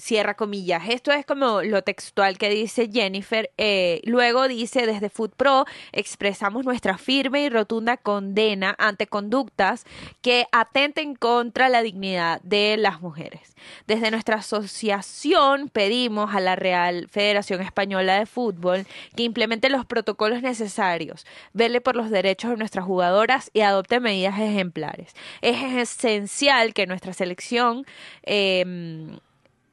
[0.00, 0.88] Cierra comillas.
[0.88, 3.50] Esto es como lo textual que dice Jennifer.
[3.58, 9.84] Eh, luego dice, desde Food Pro expresamos nuestra firme y rotunda condena ante conductas
[10.22, 13.54] que atenten contra la dignidad de las mujeres.
[13.86, 20.40] Desde nuestra asociación pedimos a la Real Federación Española de Fútbol que implemente los protocolos
[20.40, 25.12] necesarios, vele por los derechos de nuestras jugadoras y adopte medidas ejemplares.
[25.42, 27.84] Es esencial que nuestra selección
[28.22, 28.64] eh,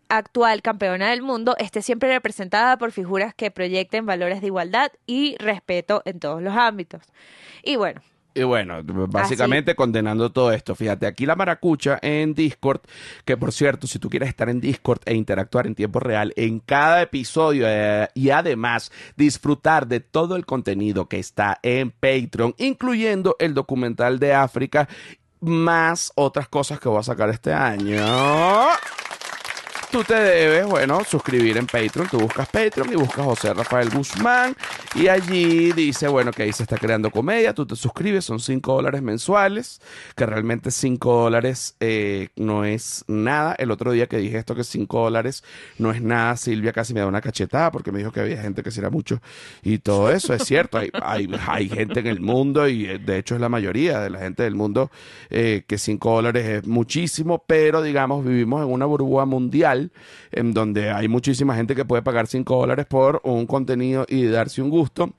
[0.10, 5.36] actual campeona del mundo esté siempre representada por figuras que proyecten valores de igualdad y
[5.40, 7.02] respeto en todos los ámbitos.
[7.64, 8.02] Y bueno,
[8.34, 10.76] Y bueno, básicamente condenando todo esto.
[10.76, 12.82] Fíjate, aquí la maracucha en Discord,
[13.26, 16.60] que por cierto, si tú quieres estar en Discord e interactuar en tiempo real en
[16.60, 23.36] cada episodio eh, y además disfrutar de todo el contenido que está en Patreon, incluyendo
[23.40, 24.88] el documental de África,
[25.40, 28.06] más otras cosas que voy a sacar este año.
[29.90, 32.10] Tú te debes, bueno, suscribir en Patreon.
[32.10, 34.54] Tú buscas Patreon y buscas José Rafael Guzmán.
[34.96, 37.54] Y allí dice, bueno, que ahí se está creando comedia.
[37.54, 39.80] Tú te suscribes, son 5 dólares mensuales.
[40.16, 43.56] Que realmente 5 dólares eh, no es nada.
[43.58, 45.46] El otro día que dije esto, que 5 dólares
[45.78, 48.64] no es nada, Silvia casi me da una cachetada porque me dijo que había gente
[48.64, 49.22] que sí era mucho.
[49.64, 50.80] Y todo eso es cierto.
[50.80, 54.10] Hay, hay, hay gente en el mundo, y eh, de hecho es la mayoría de
[54.10, 54.92] la gente del mundo,
[55.30, 57.42] eh, que 5 dólares es muchísimo.
[57.48, 59.77] Pero digamos, vivimos en una burbuja mundial
[60.32, 64.62] en donde hay muchísima gente que puede pagar 5 dólares por un contenido y darse
[64.62, 65.14] un gusto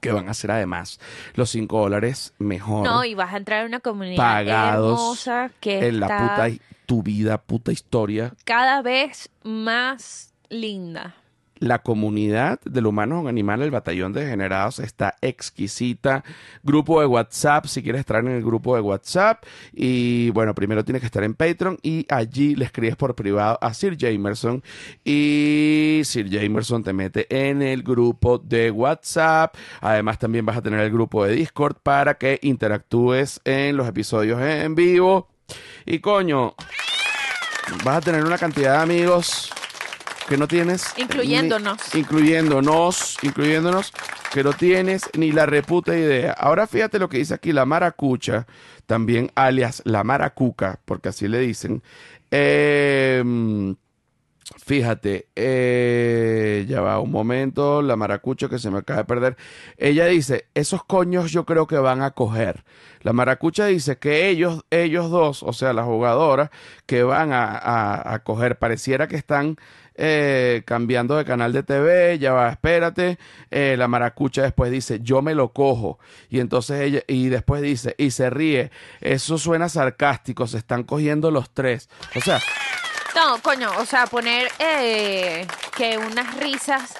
[0.00, 0.98] que van a ser además
[1.34, 5.86] los 5 dólares mejor no, y vas a entrar en una comunidad pagados hermosa que
[5.86, 6.48] en la puta
[6.86, 8.34] tu vida, puta historia.
[8.44, 11.14] cada vez más linda.
[11.60, 16.24] La comunidad del humano es un animal, el batallón de degenerados está exquisita.
[16.62, 19.44] Grupo de WhatsApp, si quieres estar en el grupo de WhatsApp.
[19.74, 23.74] Y bueno, primero tienes que estar en Patreon y allí le escribes por privado a
[23.74, 24.62] Sir Jamerson.
[25.04, 29.54] Y Sir Jamerson te mete en el grupo de WhatsApp.
[29.82, 34.40] Además, también vas a tener el grupo de Discord para que interactúes en los episodios
[34.40, 35.28] en vivo.
[35.84, 36.54] Y coño,
[37.84, 39.52] vas a tener una cantidad de amigos
[40.30, 40.94] que no tienes.
[40.96, 41.76] Incluyéndonos.
[41.92, 43.92] ni- incluyéndonos, incluyéndonos,
[44.32, 46.32] que no tienes ni la reputa idea.
[46.32, 48.46] Ahora fíjate lo que dice aquí la maracucha,
[48.86, 51.82] también alias la maracuca, porque así le dicen.
[52.30, 53.74] Eh,
[54.66, 59.36] Fíjate, eh, ya va un momento, la maracucha que se me acaba de perder.
[59.76, 62.64] Ella dice, esos coños yo creo que van a coger.
[63.02, 66.50] La maracucha dice que ellos, ellos dos, o sea, las jugadoras,
[66.86, 69.56] que van a, a, a coger, pareciera que están
[70.02, 73.18] eh, cambiando de canal de TV, ya va, espérate.
[73.50, 75.98] Eh, la maracucha después dice, yo me lo cojo.
[76.30, 78.70] Y entonces ella, y después dice, y se ríe,
[79.02, 81.90] eso suena sarcástico, se están cogiendo los tres.
[82.16, 82.40] O sea,
[83.14, 86.94] No, coño, o sea, poner eh, que unas risas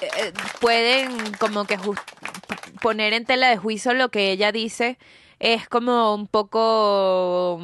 [0.00, 1.78] eh, pueden como que
[2.80, 4.98] poner en tela de juicio lo que ella dice
[5.38, 7.60] es como un poco...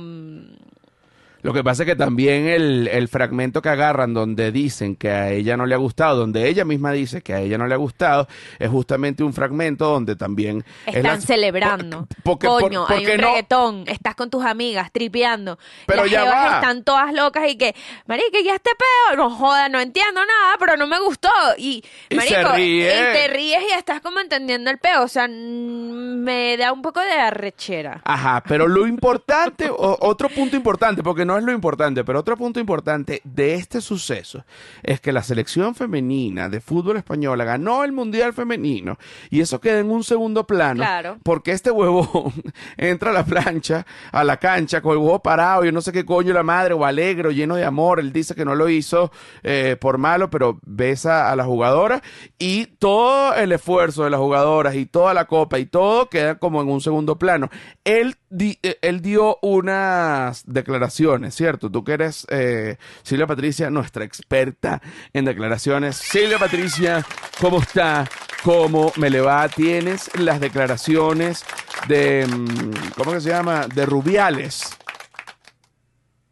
[1.43, 5.31] Lo que pasa es que también el, el fragmento que agarran donde dicen que a
[5.31, 7.79] ella no le ha gustado, donde ella misma dice que a ella no le ha
[7.79, 8.27] gustado,
[8.59, 10.65] es justamente un fragmento donde también...
[10.87, 12.07] es Están la- celebrando.
[12.07, 15.59] por- porque- por- Coño, hay porque un no- reggaetón, estás con tus amigas, tripeando.
[15.87, 16.55] Pero Las ya va.
[16.57, 17.75] están todas locas y que,
[18.07, 21.29] marica, ya este peo, no joda, no entiendo nada, pero no me gustó.
[21.57, 25.03] Y, Y marico, y te ríes y estás como entendiendo el peo.
[25.05, 28.01] O sea, mm, me da un poco de arrechera.
[28.05, 32.37] Ajá, pero lo importante, o- otro punto importante, porque no es lo importante, pero otro
[32.37, 34.45] punto importante de este suceso
[34.83, 38.99] es que la selección femenina de fútbol española ganó el Mundial Femenino
[39.31, 41.19] y eso queda en un segundo plano Claro.
[41.23, 42.33] porque este huevón
[42.79, 46.05] entra a la plancha, a la cancha con el huevo parado, yo no sé qué
[46.07, 49.13] coño la madre, o alegre, o lleno de amor, él dice que no lo hizo
[49.43, 52.03] eh, por malo, pero besa a la jugadora
[52.39, 56.63] y todo el esfuerzo de las jugadoras y toda la copa y todo queda como
[56.63, 57.51] en un segundo plano.
[57.85, 61.71] Él, di- eh, él dio unas declaraciones, ¿cierto?
[61.71, 64.81] Tú que eres eh, Silvia Patricia, nuestra experta
[65.13, 65.97] en declaraciones.
[65.97, 67.05] Silvia Patricia,
[67.41, 68.09] ¿cómo está?
[68.43, 69.49] ¿Cómo me le va?
[69.49, 71.45] Tienes las declaraciones
[71.89, 73.67] de, mm, ¿cómo que se llama?
[73.67, 74.77] De Rubiales.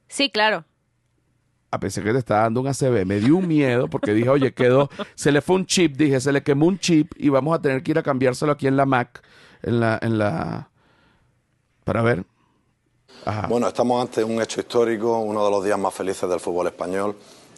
[0.09, 0.64] Sí, claro.
[1.70, 4.55] A pesar que te estaba dando un ACB, me dio un miedo porque dije, oye,
[4.55, 7.61] quedó, se le fue un chip, dije, se le quemó un chip y vamos a
[7.61, 9.22] tener que ir a cambiárselo aquí en la Mac,
[9.62, 10.70] en la, en la,
[11.85, 12.25] para ver.
[13.49, 17.17] Bueno, estamos ante un hecho histórico, uno de los días más felices del fútbol español,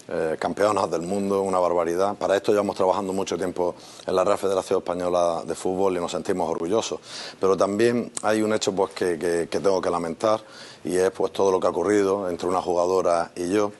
[0.08, 2.14] eh, campeonas del mundo, una barbaridad.
[2.16, 3.74] Para esto llevamos trabajando mucho tiempo
[4.06, 7.00] en la Real Federación Española de Fútbol y nos sentimos orgullosos.
[7.38, 10.40] Pero también hay un hecho pues, que, que- que tengo que lamentar
[10.84, 13.70] y es pues, todo lo que ha ocurrido entre una jugadora y yo,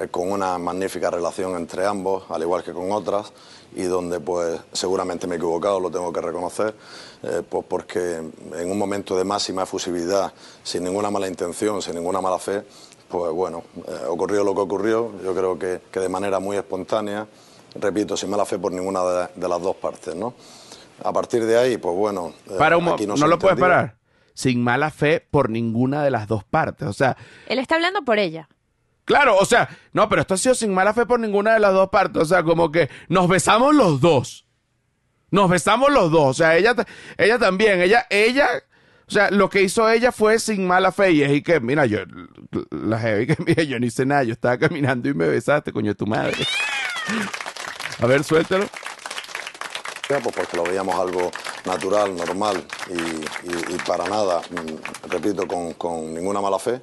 [0.00, 3.32] eh, con una magnífica relación entre ambos, al igual que con otras,
[3.76, 6.74] y donde pues seguramente me he equivocado, lo tengo que reconocer,
[7.22, 12.20] eh, pues porque en un momento de máxima efusividad, sin ninguna mala intención, sin ninguna
[12.20, 12.62] mala fe,
[13.08, 17.26] pues bueno, eh, ocurrió lo que ocurrió, yo creo que, que de manera muy espontánea,
[17.74, 20.34] repito, sin mala fe por ninguna de, de las dos partes, ¿no?
[21.02, 23.96] A partir de ahí, pues bueno, eh, Para un aquí no, se lo puedes parar.
[24.34, 26.88] Sin mala fe por ninguna de las dos partes.
[26.88, 28.48] O sea, Él está hablando por ella.
[29.04, 31.72] claro, o sea, no, pero esto ha sido sin mala fe por ninguna de las
[31.72, 32.22] dos partes.
[32.22, 34.46] O sea, como que nos besamos los dos.
[35.30, 36.26] Nos besamos los dos.
[36.26, 36.74] O sea, ella,
[37.16, 38.48] ella también, ella, ella,
[39.06, 41.12] o sea, lo que hizo ella fue sin mala fe.
[41.12, 41.98] Y es y que, mira, yo,
[42.70, 44.24] la heavy que mira, yo no hice nada.
[44.24, 46.36] Yo estaba caminando y me besaste, coño, tu madre.
[48.00, 48.66] A ver, suéltalo.
[50.08, 51.30] Pues porque lo veíamos algo
[51.64, 52.94] natural, normal y,
[53.48, 56.80] y- y para nada, mm, repito, con, con ninguna mala fe.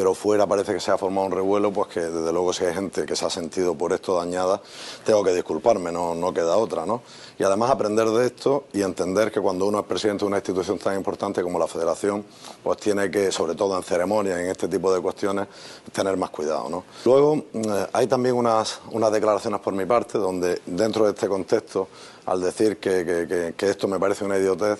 [0.00, 2.72] Pero fuera parece que se ha formado un revuelo, pues que desde luego si hay
[2.72, 4.62] gente que se ha sentido por esto dañada,
[5.04, 7.02] tengo que disculparme, no, no queda otra, ¿no?
[7.38, 10.78] Y además aprender de esto y entender que cuando uno es presidente de una institución
[10.78, 12.24] tan importante como la Federación,
[12.62, 15.48] pues tiene que, sobre todo en ceremonias en este tipo de cuestiones,
[15.92, 16.84] tener más cuidado, ¿no?
[17.04, 21.88] Luego mm, hay también unas, unas declaraciones por mi parte donde dentro de este contexto,
[22.24, 24.78] al decir que- que esto me parece una idiotez,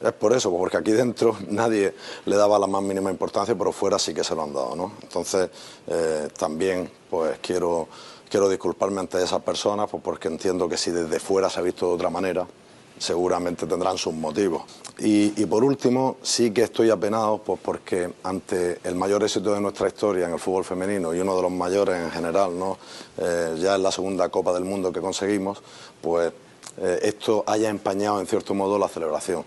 [0.00, 3.98] es por eso, porque aquí dentro nadie le daba la más mínima importancia, pero fuera
[3.98, 4.92] sí que se lo han dado, ¿no?
[5.02, 5.50] Entonces,
[5.86, 7.88] eh, también, pues quiero,
[8.28, 11.88] quiero disculparme ante esas personas, pues porque entiendo que si desde fuera se ha visto
[11.88, 12.46] de otra manera,
[12.98, 14.62] seguramente tendrán sus motivos.
[14.98, 19.86] Y, por último, sí que estoy apenado, pues porque ante el mayor éxito de nuestra
[19.86, 22.78] historia en el fútbol femenino y uno de los mayores en general, ¿no?
[23.16, 25.62] Eh, ya es la segunda Copa del Mundo que conseguimos,
[26.02, 26.32] pues
[26.78, 29.44] eh, esto haya empañado en cierto modo la celebración.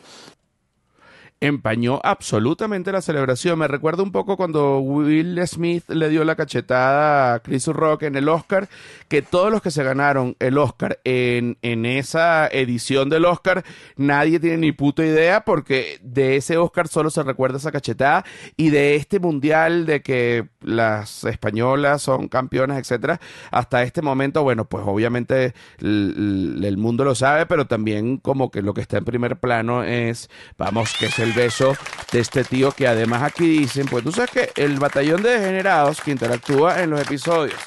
[1.42, 3.60] Empañó absolutamente la celebración.
[3.60, 8.16] Me recuerda un poco cuando Will Smith le dio la cachetada a Chris Rock en
[8.16, 8.70] el Oscar,
[9.08, 13.64] que todos los que se ganaron el Oscar en, en esa edición del Oscar,
[13.98, 18.24] nadie tiene ni puta idea porque de ese Oscar solo se recuerda esa cachetada
[18.56, 24.66] y de este mundial de que las españolas son campeonas, etcétera, hasta este momento, bueno,
[24.66, 28.98] pues obviamente l- l- el mundo lo sabe, pero también como que lo que está
[28.98, 31.76] en primer plano es, vamos, que es el beso
[32.12, 36.02] de este tío que además aquí dicen, pues tú sabes que el batallón de degenerados
[36.02, 37.60] que interactúa en los episodios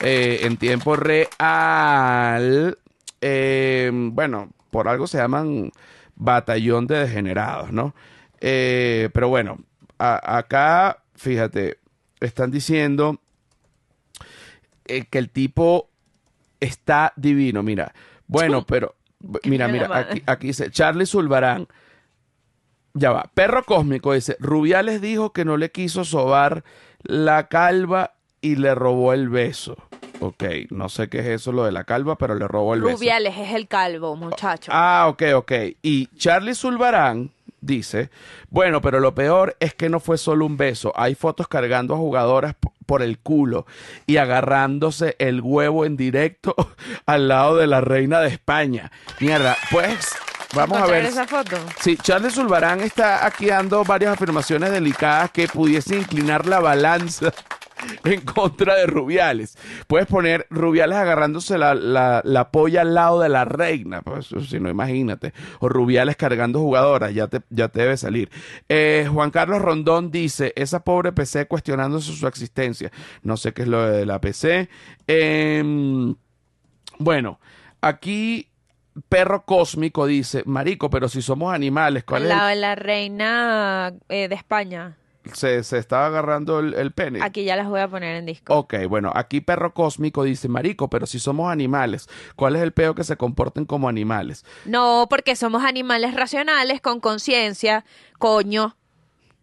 [0.00, 2.78] eh, en tiempo real,
[3.20, 5.72] eh, bueno, por algo se llaman
[6.14, 7.94] batallón de degenerados, ¿no?
[8.40, 9.58] Eh, pero bueno,
[9.98, 11.78] a- acá, fíjate,
[12.20, 13.20] están diciendo
[14.84, 15.90] que el tipo
[16.60, 17.92] está divino, mira.
[18.26, 18.94] Bueno, pero
[19.44, 21.66] mira, mira, aquí, aquí dice Charlie Zulbarán.
[22.98, 26.64] Ya va, perro cósmico dice, Rubiales dijo que no le quiso sobar
[27.02, 29.76] la calva y le robó el beso.
[30.20, 32.96] Ok, no sé qué es eso lo de la calva, pero le robo el beso.
[32.96, 34.72] Rubiales es el calvo, muchacho.
[34.74, 35.52] Ah, ok, ok.
[35.82, 38.08] Y Charlie Zulbarán dice,
[38.48, 40.94] bueno, pero lo peor es que no fue solo un beso.
[40.96, 42.54] Hay fotos cargando a jugadoras
[42.86, 43.66] por el culo
[44.06, 46.54] y agarrándose el huevo en directo
[47.04, 48.90] al lado de la reina de España.
[49.20, 50.16] Mierda, pues
[50.56, 51.12] vamos a ¿Encontrar ver.
[51.12, 51.56] esa foto?
[51.80, 57.32] Sí, Charles Zulbarán está aquí dando varias afirmaciones delicadas que pudiesen inclinar la balanza
[58.04, 59.56] en contra de Rubiales.
[59.86, 64.58] Puedes poner Rubiales agarrándose la, la, la polla al lado de la reina, pues si
[64.58, 65.32] no, imagínate.
[65.60, 68.30] O Rubiales cargando jugadoras, ya te, ya te debe salir.
[68.68, 72.90] Eh, Juan Carlos Rondón dice, esa pobre PC cuestionándose su existencia.
[73.22, 74.68] No sé qué es lo de la PC.
[75.06, 76.14] Em,
[76.98, 77.38] bueno,
[77.82, 78.48] aquí
[79.08, 84.28] Perro Cósmico dice, Marico, pero si somos animales, ¿cuál Al es el- la reina eh,
[84.28, 84.96] de España.
[85.32, 87.18] se, se estaba agarrando el, el pene?
[87.22, 88.54] Aquí ya las voy a poner en disco.
[88.56, 92.94] Ok, bueno, aquí Perro Cósmico dice, Marico, pero si somos animales, ¿cuál es el peo
[92.94, 94.44] que se comporten como animales?
[94.64, 97.84] No, porque somos animales racionales con conciencia.
[98.18, 98.76] Coño,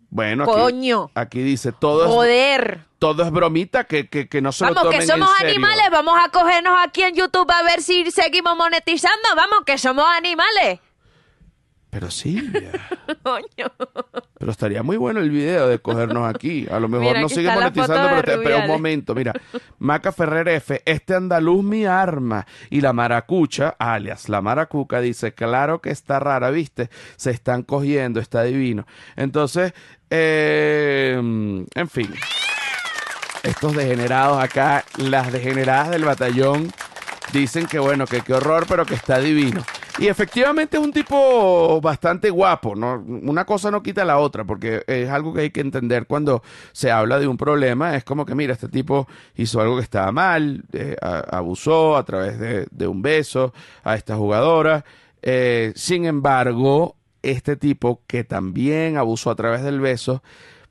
[0.10, 2.86] Bueno, aquí, coño, aquí dice, todo es, joder.
[3.04, 5.52] Todo es bromita, que, que, que no se lo Vamos, tomen que somos en serio.
[5.52, 5.86] animales.
[5.92, 9.28] Vamos a cogernos aquí en YouTube a ver si seguimos monetizando.
[9.36, 10.80] Vamos, que somos animales.
[11.90, 12.42] Pero sí,
[13.24, 13.72] Coño.
[14.40, 16.66] pero estaría muy bueno el video de cogernos aquí.
[16.72, 19.34] A lo mejor Mira, no sigue monetizando, pero, te, pero un momento, mira.
[19.80, 22.48] Maca Ferrer F, este andaluz mi arma.
[22.70, 26.90] Y la maracucha, alias la maracuca, dice, claro que está rara, ¿viste?
[27.18, 28.88] Se están cogiendo, está divino.
[29.18, 29.74] Entonces,
[30.10, 32.14] eh, en fin.
[33.44, 36.72] Estos degenerados acá, las degeneradas del batallón,
[37.34, 39.64] dicen que bueno, que qué horror, pero que está divino.
[40.00, 42.96] Y efectivamente es un tipo bastante guapo, ¿no?
[42.96, 46.42] Una cosa no quita la otra, porque es algo que hay que entender cuando
[46.72, 47.96] se habla de un problema.
[47.96, 52.40] Es como que, mira, este tipo hizo algo que estaba mal, eh, abusó a través
[52.40, 54.84] de, de un beso a esta jugadora.
[55.22, 60.24] Eh, sin embargo, este tipo que también abusó a través del beso,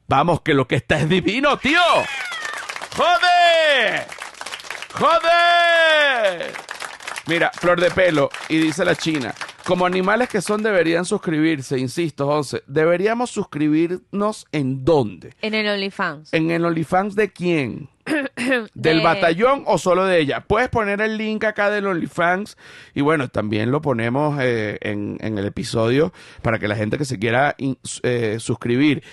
[0.08, 1.80] vamos, que lo que está es divino, tío.
[2.96, 4.06] ¡Joder!
[4.94, 6.52] ¡Joder!
[7.26, 9.32] Mira, flor de pelo, y dice la China,
[9.64, 15.32] como animales que son deberían suscribirse, insisto, José, deberíamos suscribirnos en dónde?
[15.40, 16.32] En el OnlyFans.
[16.34, 17.88] ¿En el OnlyFans de quién?
[18.74, 20.40] ¿Del De- batallón o solo de ella?
[20.46, 22.56] Puedes poner el link acá del OnlyFans
[22.92, 26.12] y bueno, también lo ponemos eh, en, en el episodio
[26.42, 29.04] para que la gente que se quiera in- eh, suscribir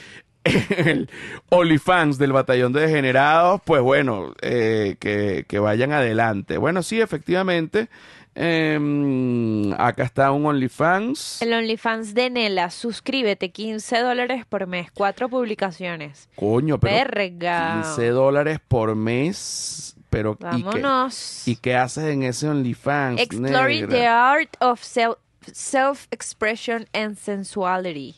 [0.78, 1.10] el
[1.50, 6.58] OnlyFans del batallón de degenerados, pues bueno, eh, que, que vayan adelante.
[6.58, 7.90] Bueno, sí, efectivamente,
[8.36, 11.42] em, acá está un OnlyFans.
[11.42, 12.70] El OnlyFans de Nela.
[12.70, 13.52] Suscríbete.
[13.52, 14.90] 15 dólares por mes.
[14.92, 16.30] Cuatro publicaciones.
[16.36, 17.82] Coño, pero Verga.
[17.84, 20.64] 15 dólares por mes, pero ¿y qué?
[20.64, 21.48] Vámonos.
[21.48, 23.20] ¿Y qué haces en ese OnlyFans?
[23.22, 23.98] Exploring negra?
[23.98, 25.18] the art of self-
[25.52, 28.16] self-expression and sensuality.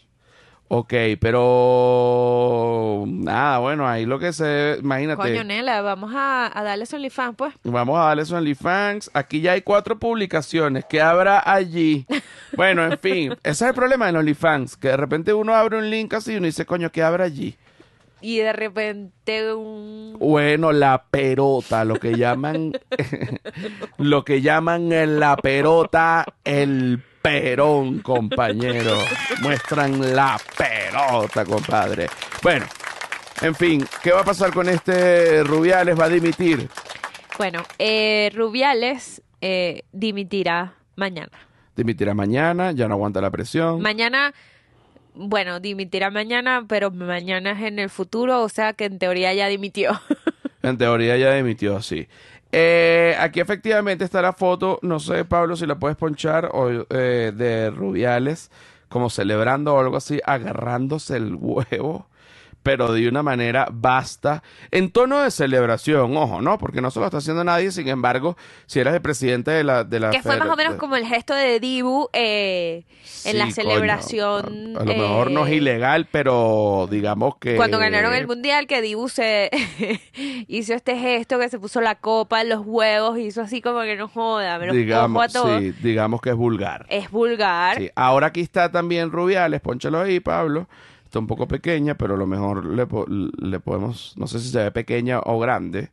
[0.73, 6.85] Ok, pero nada, bueno, ahí lo que se, imagínate, Coño, Nela, vamos a, a darle
[6.85, 7.53] su OnlyFans, pues.
[7.63, 12.05] vamos a darle su OnlyFans, aquí ya hay cuatro publicaciones, ¿qué habrá allí?
[12.55, 15.89] Bueno, en fin, ese es el problema de OnlyFans, que de repente uno abre un
[15.89, 17.57] link así y uno dice, coño, ¿qué habrá allí?
[18.21, 20.15] Y de repente un...
[20.19, 22.73] Bueno, la perota, lo que llaman,
[23.97, 28.97] lo que llaman la perota el perón, compañero.
[29.41, 32.07] Muestran la perota, compadre.
[32.41, 32.65] Bueno,
[33.41, 35.99] en fin, ¿qué va a pasar con este Rubiales?
[35.99, 36.67] ¿Va a dimitir?
[37.37, 41.31] Bueno, eh, Rubiales eh, dimitirá mañana.
[41.75, 43.81] Dimitirá mañana, ya no aguanta la presión.
[43.81, 44.33] Mañana,
[45.15, 49.47] bueno, dimitirá mañana, pero mañana es en el futuro, o sea que en teoría ya
[49.47, 49.99] dimitió.
[50.63, 52.07] En teoría ya dimitió, sí.
[52.51, 57.31] Eh, aquí efectivamente está la foto, no sé Pablo si la puedes ponchar, o, eh,
[57.35, 58.51] de Rubiales
[58.89, 62.07] como celebrando o algo así, agarrándose el huevo,
[62.63, 66.57] pero de una manera basta, en tono de celebración, ojo, ¿no?
[66.57, 68.37] Porque no se lo está haciendo nadie, sin embargo,
[68.67, 69.83] si eres el presidente de la...
[69.83, 72.83] De la que fue más o menos de- como el gesto de Dibu eh,
[73.25, 74.43] en la celebración.
[74.43, 77.55] coño, A, a lo mejor no es eh, ilegal, pero digamos que...
[77.55, 79.49] Cuando ganaron el mundial, que Dibu se
[80.47, 83.95] hizo este gesto, que se puso la copa en los huevos, hizo así como que
[83.95, 85.59] no joda, me digamos, a todos.
[85.59, 86.85] sí, digamos que es vulgar.
[86.89, 87.77] Es vulgar.
[87.77, 90.67] Sí, ahora aquí está también Rubiales, ponchalo ahí, Pablo.
[91.11, 94.47] Está un poco pequeña, pero a lo mejor le, po- le podemos, no sé si
[94.49, 95.91] se ve pequeña o grande.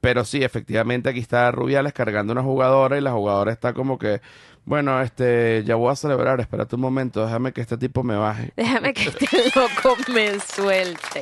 [0.00, 4.22] Pero sí, efectivamente aquí está Rubiales cargando una jugadora y la jugadora está como que,
[4.64, 8.54] bueno, este, ya voy a celebrar, espérate un momento, déjame que este tipo me baje.
[8.56, 11.20] Déjame que este loco me suelte.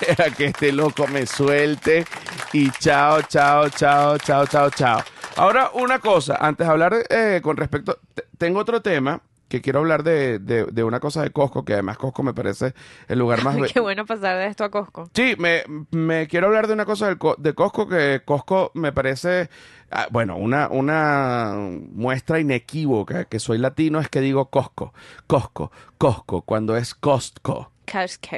[0.00, 2.06] Deja que este loco me suelte
[2.54, 5.00] y chao, chao, chao, chao, chao, chao.
[5.36, 9.78] Ahora, una cosa, antes de hablar eh, con respecto, te- tengo otro tema que quiero
[9.78, 12.74] hablar de, de- de una cosa de Costco, que además Costco me parece
[13.08, 13.56] el lugar más...
[13.72, 15.08] Qué bueno pasar de esto a Costco.
[15.14, 19.48] Sí, me, me quiero hablar de una cosa del de Costco que Costco me parece,
[19.90, 21.54] ah, bueno, una, una
[21.92, 24.92] muestra inequívoca que soy latino es que digo Costco,
[25.26, 27.70] Costco, Costco, cuando es Costco.
[27.90, 28.36] Costco.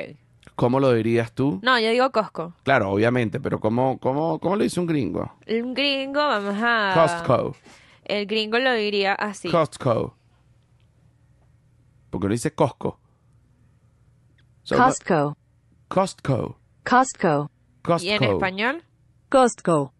[0.56, 1.60] ¿Cómo lo dirías tú?
[1.62, 2.52] No, yo digo Costco.
[2.64, 5.32] Claro, obviamente, pero ¿cómo, cómo, cómo lo dice un gringo?
[5.48, 6.92] Un gringo, vamos a...
[6.94, 7.56] Costco,
[8.04, 9.48] El gringo lo diría así.
[9.50, 10.16] Costco.
[12.10, 12.98] Porque no dice Costco.
[14.62, 15.36] So, Costco,
[15.88, 16.58] Costco.
[16.84, 17.50] Costco,
[17.82, 18.06] Costco.
[18.06, 18.84] ¿Y en español?
[19.28, 19.92] Costco,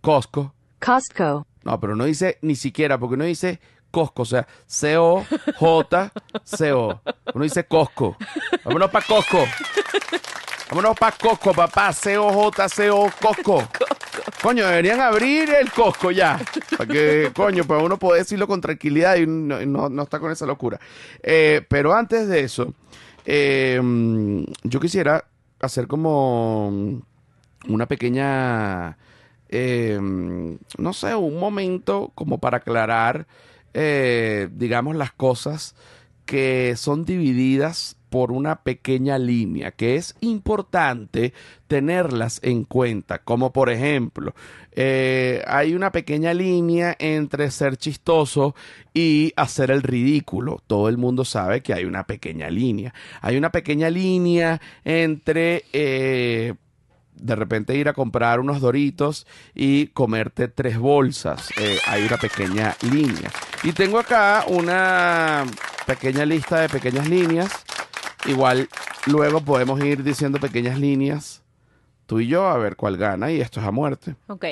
[0.00, 0.54] Costco.
[0.80, 3.60] Costco, No, pero no dice ni siquiera, porque no dice
[3.90, 6.20] Costco, o sea, C-O-J-C-O.
[7.34, 8.16] Uno dice Costco.
[8.64, 9.44] Vámonos para Costco.
[10.70, 11.92] Vámonos para Costco, papá.
[11.92, 13.68] C-O-J-C-O, Costco.
[14.42, 16.40] Coño, deberían abrir el Costco ya.
[16.78, 20.30] Para que, coño, para uno poder decirlo con tranquilidad y no, no, no está con
[20.30, 20.78] esa locura.
[21.24, 22.72] Eh, pero antes de eso,
[23.26, 23.80] eh,
[24.62, 25.24] yo quisiera
[25.60, 27.02] hacer como
[27.68, 28.96] una pequeña,
[29.48, 33.26] eh, no sé, un momento como para aclarar,
[33.74, 35.74] digamos, las cosas
[36.26, 41.32] que son divididas por una pequeña línea, que es importante
[41.68, 44.34] tenerlas en cuenta, como por ejemplo,
[44.72, 48.54] eh, hay una pequeña línea entre ser chistoso
[48.92, 50.62] y hacer el ridículo.
[50.66, 52.92] Todo el mundo sabe que hay una pequeña línea.
[53.20, 55.64] Hay una pequeña línea entre...
[55.72, 56.54] eh,
[57.20, 61.50] de repente ir a comprar unos doritos y comerte tres bolsas.
[61.58, 63.30] Eh, hay una pequeña línea.
[63.62, 65.44] Y tengo acá una
[65.86, 67.50] pequeña lista de pequeñas líneas.
[68.26, 68.68] Igual
[69.06, 71.42] luego podemos ir diciendo pequeñas líneas.
[72.06, 74.16] Tú y yo a ver cuál gana y esto es a muerte.
[74.26, 74.44] Ok.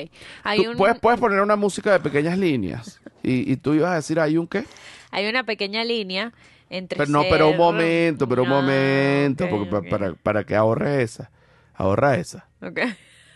[0.43, 3.01] Hay, Tú un, puedes, puedes poner una música de pequeñas líneas.
[3.21, 4.63] Y, y tú ibas a decir, ¿hay un qué?
[5.11, 6.31] hay una pequeña línea
[6.69, 9.47] entre Pero no, pero un momento, pero un Ah, momento.
[9.49, 9.89] porque.
[9.89, 11.31] Para, para que ahorre esa.
[11.75, 12.47] Ahorra esa.
[12.61, 12.79] Ok.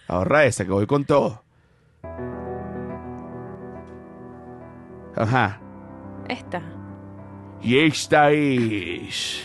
[0.07, 1.43] Ahorra esa, que voy con todo.
[5.15, 5.59] Ajá.
[6.29, 6.61] Esta.
[7.61, 9.43] Y esta es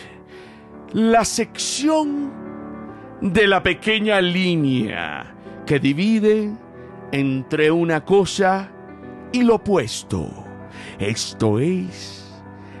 [0.93, 2.31] la sección
[3.21, 5.35] de la pequeña línea
[5.65, 6.51] que divide
[7.11, 8.69] entre una cosa
[9.31, 10.29] y lo opuesto.
[10.97, 12.33] Esto es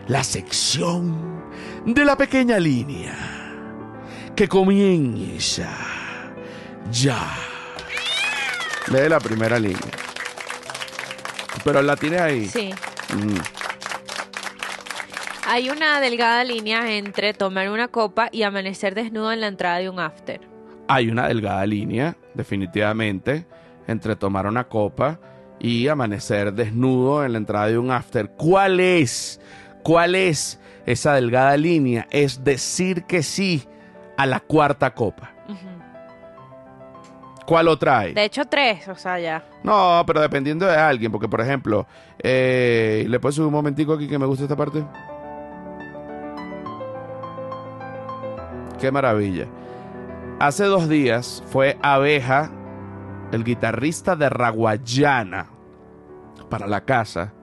[0.07, 1.43] la sección
[1.85, 3.15] de la pequeña línea
[4.35, 5.69] que comienza
[6.91, 7.35] ya.
[8.91, 9.79] Lee la primera línea.
[11.63, 12.47] Pero la tienes ahí.
[12.47, 12.73] Sí.
[13.13, 13.58] Mm.
[15.51, 19.89] Hay una delgada línea entre tomar una copa y amanecer desnudo en la entrada de
[19.89, 20.41] un after.
[20.87, 23.47] hay una delgada línea, definitivamente,
[23.87, 25.19] entre tomar una copa
[25.59, 28.29] y amanecer desnudo en la entrada de un after.
[28.37, 29.41] ¿Cuál es?
[29.81, 32.07] ¿Cuál es esa delgada línea?
[32.11, 33.63] Es decir que sí
[34.17, 35.31] a la cuarta copa.
[37.47, 38.13] ¿Cuál otra hay?
[38.13, 39.43] De hecho, tres, o sea, ya.
[39.63, 41.87] No, pero dependiendo de alguien, porque por ejemplo,
[42.19, 44.85] eh, ¿le puedes subir un momentico aquí que me gusta esta parte?
[48.79, 49.47] Qué maravilla.
[50.39, 52.49] Hace dos días fue Abeja,
[53.31, 55.47] el guitarrista de Raguayana,
[56.49, 57.33] para la casa.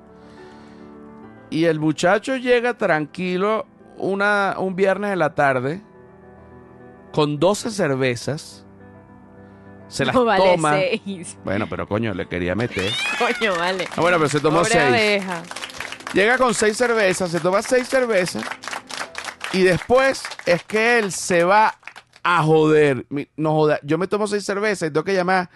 [1.51, 3.67] Y el muchacho llega tranquilo
[3.99, 5.83] una, un viernes de la tarde
[7.13, 8.63] con 12 cervezas.
[9.89, 10.73] Se las no vale toma.
[10.73, 11.39] seis.
[11.45, 12.91] Bueno, pero coño, le quería meter.
[13.19, 13.87] Coño, vale.
[13.97, 14.83] Ah, bueno, pero se tomó Pobre seis.
[14.85, 15.43] abeja.
[16.13, 18.43] Llega con seis cervezas, se toma seis cervezas.
[19.57, 21.75] Y después es que él se va
[22.23, 23.07] a joder.
[23.37, 23.81] No joda.
[23.83, 25.49] Yo me tomo seis cervezas y tengo que llamar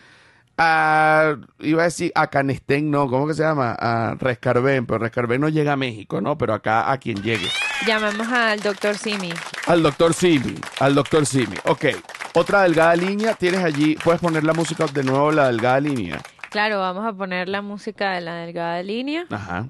[0.57, 1.37] a.
[1.59, 3.11] Iba a decir a Canestén, no.
[3.11, 3.77] ¿Cómo que se llama?
[3.79, 4.87] A Rescarben.
[4.87, 6.39] Pero Rescarben no llega a México, ¿no?
[6.39, 7.47] Pero acá a quien llegue.
[7.87, 9.35] Llamamos al doctor Simi.
[9.67, 10.55] Al doctor Simi.
[10.79, 11.57] Al doctor Simi.
[11.65, 11.85] Ok.
[12.33, 13.35] Otra delgada línea.
[13.35, 13.97] Tienes allí.
[14.03, 16.23] Puedes poner la música de nuevo, la delgada línea.
[16.49, 19.27] Claro, vamos a poner la música de la delgada línea.
[19.31, 19.67] Ajá.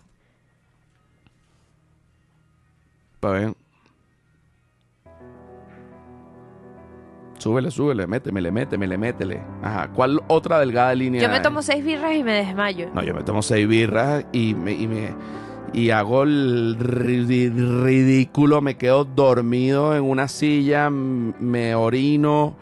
[3.19, 3.60] Para ver.
[7.41, 9.41] Súbele, súbele, métemele, métemele, métele.
[9.63, 9.89] Ajá.
[9.89, 11.23] ¿Cuál otra delgada línea?
[11.23, 11.43] Yo me hay?
[11.43, 12.89] tomo seis birras y me desmayo.
[12.95, 15.15] No, yo me tomo seis birras y me, y me
[15.73, 22.57] y hago el ri- ridículo, me quedo dormido en una silla, me orino,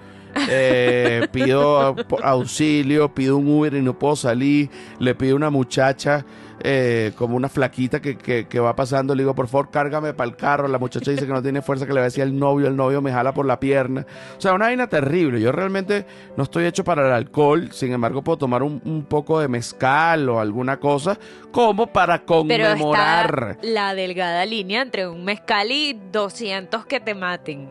[0.48, 4.70] eh, pido au- auxilio, pido un Uber y no puedo salir,
[5.00, 6.24] le pido a una muchacha
[6.60, 9.14] eh, como una flaquita que, que, que va pasando.
[9.14, 10.68] Le digo, por favor, cárgame para el carro.
[10.68, 12.66] La muchacha dice que no tiene fuerza, que le va a decir al novio.
[12.68, 14.06] El novio me jala por la pierna.
[14.36, 15.40] O sea, una vaina terrible.
[15.40, 16.06] Yo realmente
[16.36, 17.70] no estoy hecho para el alcohol.
[17.72, 21.18] Sin embargo, puedo tomar un, un poco de mezcal o alguna cosa
[21.52, 23.56] como para Pero conmemorar.
[23.60, 27.70] está la delgada línea entre un mezcal y 200 que te maten.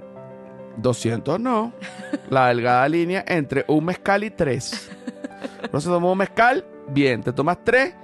[0.77, 1.73] 200 no.
[2.29, 4.91] La delgada línea entre un mezcal y tres.
[5.71, 7.21] No se tomó un mezcal, bien.
[7.23, 7.95] Te tomas tres,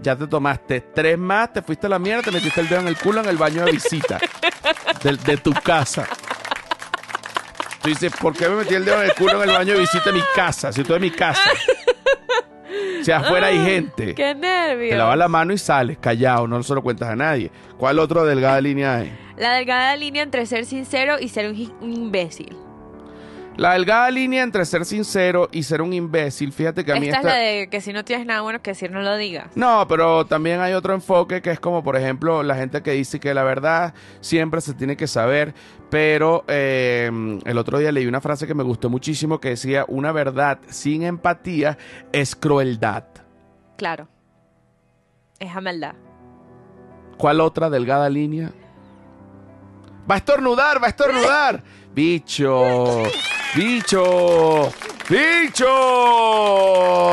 [0.00, 2.88] ya te tomaste tres más, te fuiste a la mierda, te metiste el dedo en
[2.88, 4.18] el culo en el baño de visita
[5.02, 6.06] de, de tu casa.
[7.82, 9.80] Tú dices, ¿por qué me metí el dedo en el culo en el baño de
[9.80, 10.72] visita de mi casa?
[10.72, 11.40] Si estoy en mi casa.
[13.02, 14.14] Si afuera hay gente.
[14.14, 14.90] ¡Qué nervios!
[14.90, 17.52] Te lavas la mano y sales, callado, no se lo cuentas a nadie.
[17.78, 19.16] ¿Cuál otro delgada línea hay?
[19.36, 22.56] La delgada línea entre ser sincero y ser un imbécil.
[23.56, 27.20] La delgada línea entre ser sincero y ser un imbécil, fíjate que a mí Esta
[27.20, 29.46] es esta- la de que si no tienes nada bueno que decir, no lo digas.
[29.56, 33.18] No, pero también hay otro enfoque que es como, por ejemplo, la gente que dice
[33.18, 35.54] que la verdad siempre se tiene que saber,
[35.88, 37.10] pero eh,
[37.46, 41.02] el otro día leí una frase que me gustó muchísimo que decía, una verdad sin
[41.02, 41.78] empatía
[42.12, 43.04] es crueldad.
[43.78, 44.06] Claro.
[45.38, 45.94] Es maldad.
[47.16, 48.50] ¿Cuál otra delgada línea?
[50.10, 51.62] Va a estornudar, va a estornudar.
[51.96, 53.04] Bicho,
[53.54, 54.72] bicho,
[55.08, 55.66] bicho.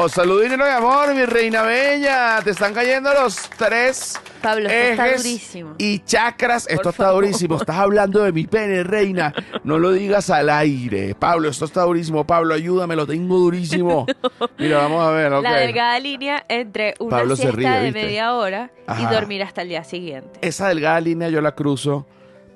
[0.05, 2.39] De amor, mi reina bella.
[2.43, 5.75] Te están cayendo los tres Pablo, esto está ejes durísimo.
[5.77, 6.67] y chakras.
[6.67, 7.23] Esto está favor.
[7.23, 7.55] durísimo.
[7.57, 9.33] Estás hablando de mi pene, reina.
[9.63, 11.15] No lo digas al aire.
[11.15, 12.27] Pablo, esto está durísimo.
[12.27, 14.05] Pablo, ayúdame, lo tengo durísimo.
[14.59, 15.31] Mira, vamos a ver.
[15.31, 19.01] La delgada línea entre una Pablo siesta ríe, de media hora Ajá.
[19.01, 20.39] y dormir hasta el día siguiente.
[20.41, 22.05] esa delgada línea yo la cruzo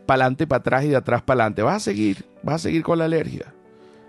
[0.05, 1.61] para adelante y para atrás y de atrás para adelante.
[1.61, 3.53] Vas a seguir, vas a seguir con la alergia.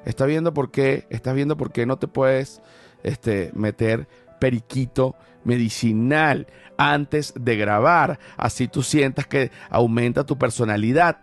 [0.04, 2.62] Estás viendo por qué, estás viendo por qué no te puedes
[3.02, 4.08] este, meter
[4.40, 6.46] periquito medicinal
[6.76, 8.18] antes de grabar.
[8.36, 11.18] Así tú sientas que aumenta tu personalidad.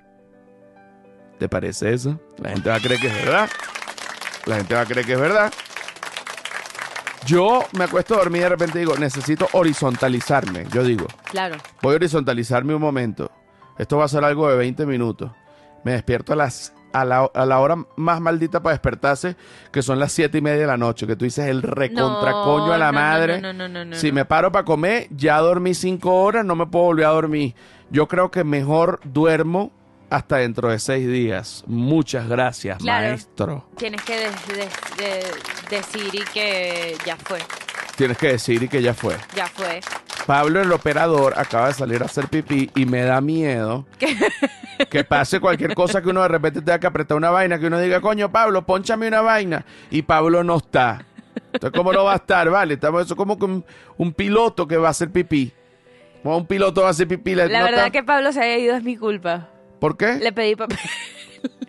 [1.40, 2.20] ¿Te parece eso?
[2.38, 3.50] La gente va a creer que es verdad.
[4.46, 5.54] La gente va a creer que es verdad.
[7.26, 10.66] Yo me acuesto a dormir y de repente digo, necesito horizontalizarme.
[10.72, 11.58] Yo digo, Claro.
[11.82, 13.32] Voy a horizontalizarme un momento.
[13.78, 15.32] Esto va a ser algo de 20 minutos.
[15.84, 19.36] Me despierto a las a la, a la hora más maldita para despertarse,
[19.72, 22.78] que son las 7 y media de la noche, que tú dices el recontracoño a
[22.78, 23.42] la no, no, madre.
[23.42, 24.14] no, no, no, no, si no.
[24.16, 27.54] me paro para comer, ya dormí 5 horas, no me puedo volver a dormir.
[27.90, 29.72] Yo creo que mejor duermo
[30.10, 31.64] hasta dentro de 6 días.
[31.68, 33.08] Muchas gracias, Claro.
[33.08, 33.66] maestro.
[33.78, 35.24] Tienes que de-
[35.70, 37.40] decir y que ya fue.
[37.98, 39.16] Tienes que decir y que ya fue.
[39.36, 39.80] Ya fue.
[40.26, 43.86] Pablo, el operador, acaba de salir a hacer pipí y me da miedo
[44.90, 47.80] que pase cualquier cosa que uno de repente tenga que apretar una vaina, que uno
[47.80, 49.66] diga, coño, Pablo, ponchame una vaina.
[49.92, 51.06] Y Pablo no está.
[51.54, 52.50] Entonces, ¿cómo no va a estar?
[52.50, 53.64] Vale, estamos, eso es como que un,
[53.98, 55.52] un piloto que va a hacer pipí.
[56.24, 57.36] Como un piloto va a hacer pipí.
[57.36, 59.48] La no verdad está- que Pablo se haya ido es mi culpa.
[59.80, 60.16] ¿Por qué?
[60.16, 60.78] Le pedí papel.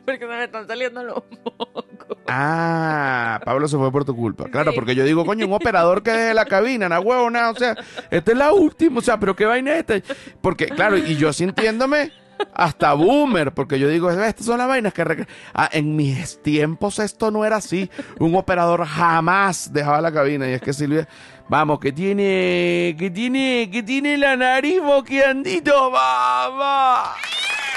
[0.06, 1.84] Porque se me están saliendo los mocos.
[2.28, 4.44] Ah, Pablo se fue por tu culpa.
[4.50, 7.50] Claro, porque yo digo, coño, un operador que deje la cabina, na huevo, nada.
[7.50, 7.76] O sea,
[8.10, 8.98] esta es la última.
[8.98, 10.14] O sea, pero qué vaina es esta.
[10.40, 12.12] Porque, claro, y yo sintiéndome
[12.52, 15.26] hasta boomer, porque yo digo, estas son las vainas que.
[15.54, 17.90] Ah, en mis tiempos esto no era así.
[18.18, 20.48] Un operador jamás dejaba la cabina.
[20.48, 21.08] Y es que Silvia,
[21.48, 22.96] vamos, que tiene.
[22.98, 23.70] que tiene.
[23.70, 27.08] que tiene la nariz boqueandito, vamos.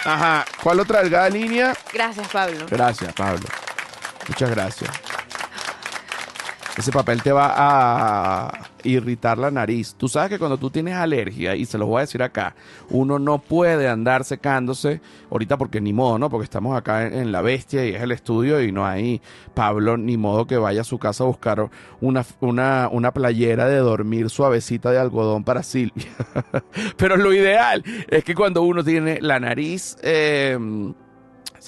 [0.05, 0.45] Ajá.
[0.61, 1.73] ¿Cuál otra delgada línea?
[1.93, 2.65] Gracias, Pablo.
[2.69, 3.47] Gracias, Pablo.
[4.27, 4.89] Muchas gracias.
[6.79, 9.95] Ese papel te va a irritar la nariz.
[9.97, 12.55] Tú sabes que cuando tú tienes alergia, y se los voy a decir acá,
[12.89, 16.29] uno no puede andar secándose ahorita porque ni modo, ¿no?
[16.29, 19.21] Porque estamos acá en, la bestia y es el estudio y no hay
[19.53, 21.69] Pablo ni modo que vaya a su casa a buscar
[21.99, 26.07] una, una, una playera de dormir suavecita de algodón para Silvia.
[26.95, 29.97] Pero lo ideal es que cuando uno tiene la nariz...
[30.01, 30.57] eh,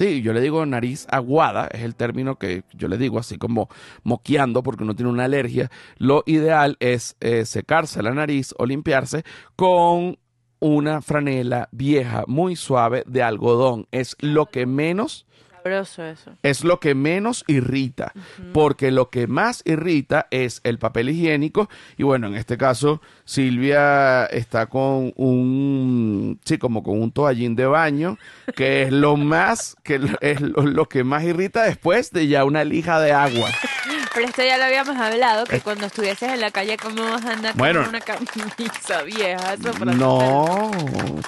[0.02, 3.70] Sí, yo le digo nariz aguada, es el término que yo le digo, así como
[4.02, 5.70] moqueando porque uno tiene una alergia.
[6.00, 9.24] Lo ideal es eh, secarse la nariz o limpiarse
[9.56, 10.18] con
[10.60, 13.86] una franela vieja, muy suave de algodón.
[13.92, 15.28] Es lo que menos
[15.64, 16.32] Sabroso eso.
[16.44, 18.14] es lo que menos irrita,
[18.54, 24.26] porque lo que más irrita es el papel higiénico y bueno, en este caso Silvia
[24.26, 28.18] está con un, sí, como con un toallín de baño,
[28.56, 32.64] que es lo más, que es lo, lo que más irrita después de ya una
[32.64, 33.50] lija de agua.
[34.14, 37.32] Pero esto ya lo habíamos hablado, que cuando estuvieses en la calle, ¿cómo vas a
[37.34, 37.80] andar Bueno.
[37.80, 39.54] con una camisa vieja?
[39.54, 40.70] Eso No,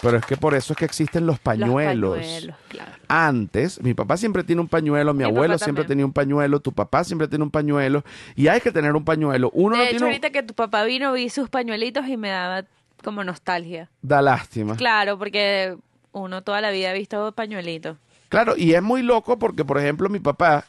[0.02, 2.18] pero es que por eso es que existen los Los pañuelos.
[2.18, 2.92] pañuelos, claro.
[3.08, 6.74] Antes, mi papá siempre tiene un pañuelo, mi, Mi abuelo siempre tenía un pañuelo, tu
[6.74, 8.04] papá siempre tiene un pañuelo
[8.36, 9.50] y hay que tener un pañuelo.
[9.54, 12.18] Uno no De hecho, tiene un- ahorita que tu papá vino, vi sus pañuelitos y
[12.18, 12.66] me daba
[13.04, 13.90] como nostalgia.
[14.02, 14.76] Da lástima.
[14.76, 15.76] Claro, porque
[16.12, 17.98] uno toda la vida ha visto pañuelitos.
[18.30, 20.66] Claro, y es muy loco porque, por ejemplo, mi papá,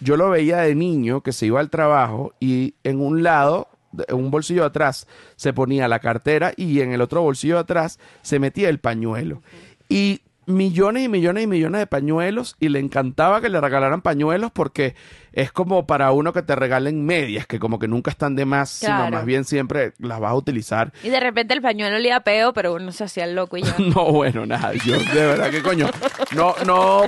[0.00, 3.68] yo lo veía de niño que se iba al trabajo y en un lado,
[4.08, 7.60] en un bolsillo de atrás, se ponía la cartera y en el otro bolsillo de
[7.60, 9.42] atrás se metía el pañuelo.
[9.88, 14.50] Y millones y millones y millones de pañuelos y le encantaba que le regalaran pañuelos
[14.52, 14.94] porque
[15.32, 18.70] es como para uno que te regalen medias, que como que nunca están de más,
[18.70, 20.92] sino más bien siempre las vas a utilizar.
[21.02, 23.74] Y de repente el pañuelo olía peo, pero uno se hacía el loco y ya.
[23.96, 25.88] No, bueno, nada, yo de verdad que coño,
[26.34, 27.02] no, no,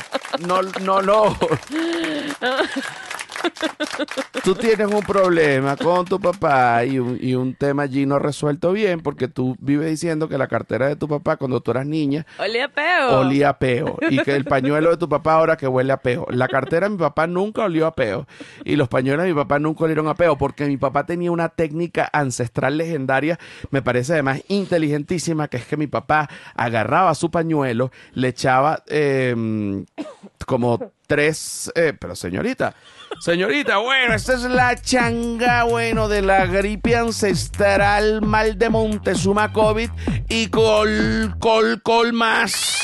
[0.47, 1.37] no, no, no.
[4.45, 8.73] Tú tienes un problema con tu papá y un, y un tema allí no resuelto
[8.73, 12.27] bien porque tú vives diciendo que la cartera de tu papá cuando tú eras niña
[12.39, 13.21] Olía peo.
[13.21, 16.27] olía a peo y que el pañuelo de tu papá ahora que huele a peo.
[16.31, 18.27] La cartera de mi papá nunca olió a peo
[18.65, 21.49] y los pañuelos de mi papá nunca olieron a peo porque mi papá tenía una
[21.49, 23.39] técnica ancestral legendaria,
[23.71, 29.35] me parece además inteligentísima, que es que mi papá agarraba su pañuelo, le echaba eh,
[30.47, 32.75] como tres, eh, pero señorita,
[33.21, 39.91] señorita, bueno, esta es la changa, bueno, de la gripe ancestral mal de Montezuma COVID
[40.29, 42.79] y col, col, col más.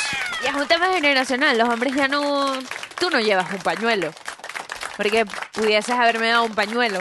[0.45, 1.57] Y es un tema generacional.
[1.57, 2.53] Los hombres ya no.
[2.99, 4.13] Tú no llevas un pañuelo.
[4.97, 7.01] Porque pudieses haberme dado un pañuelo.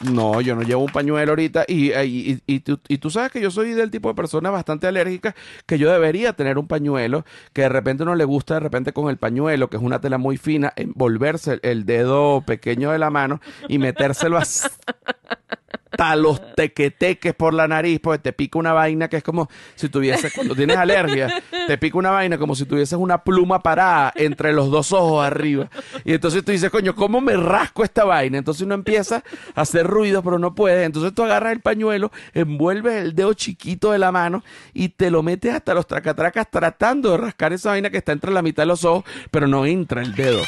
[0.00, 3.30] No, yo no llevo un pañuelo ahorita y, y, y- y tú, y tú sabes
[3.32, 5.34] que yo soy del tipo de persona bastante alérgica
[5.66, 9.08] que yo debería tener un pañuelo que de repente no le gusta de repente con
[9.08, 13.40] el pañuelo, que es una tela muy fina, envolverse el dedo pequeño de la mano
[13.68, 14.38] y metérselo
[15.94, 19.88] hasta los tequeteques por la nariz, porque te pica una vaina que es como si
[19.88, 24.52] tuvieses, cuando tienes alergia, te pica una vaina como si tuvieses una pluma parada entre
[24.52, 25.68] los dos ojos arriba.
[26.04, 28.38] Y entonces tú dices, coño, ¿cómo me rasco esta vaina?
[28.38, 29.22] Entonces uno empieza
[29.54, 30.84] a hacer ruido, pero no puede.
[30.84, 34.42] Entonces tú agarras el pañuelo, envuelves el dedo chiquito de la mano
[34.72, 38.32] y te lo metes hasta los tracatracas tratando de rascar esa vaina que está entre
[38.32, 40.42] la mitad de los ojos, pero no entra el dedo.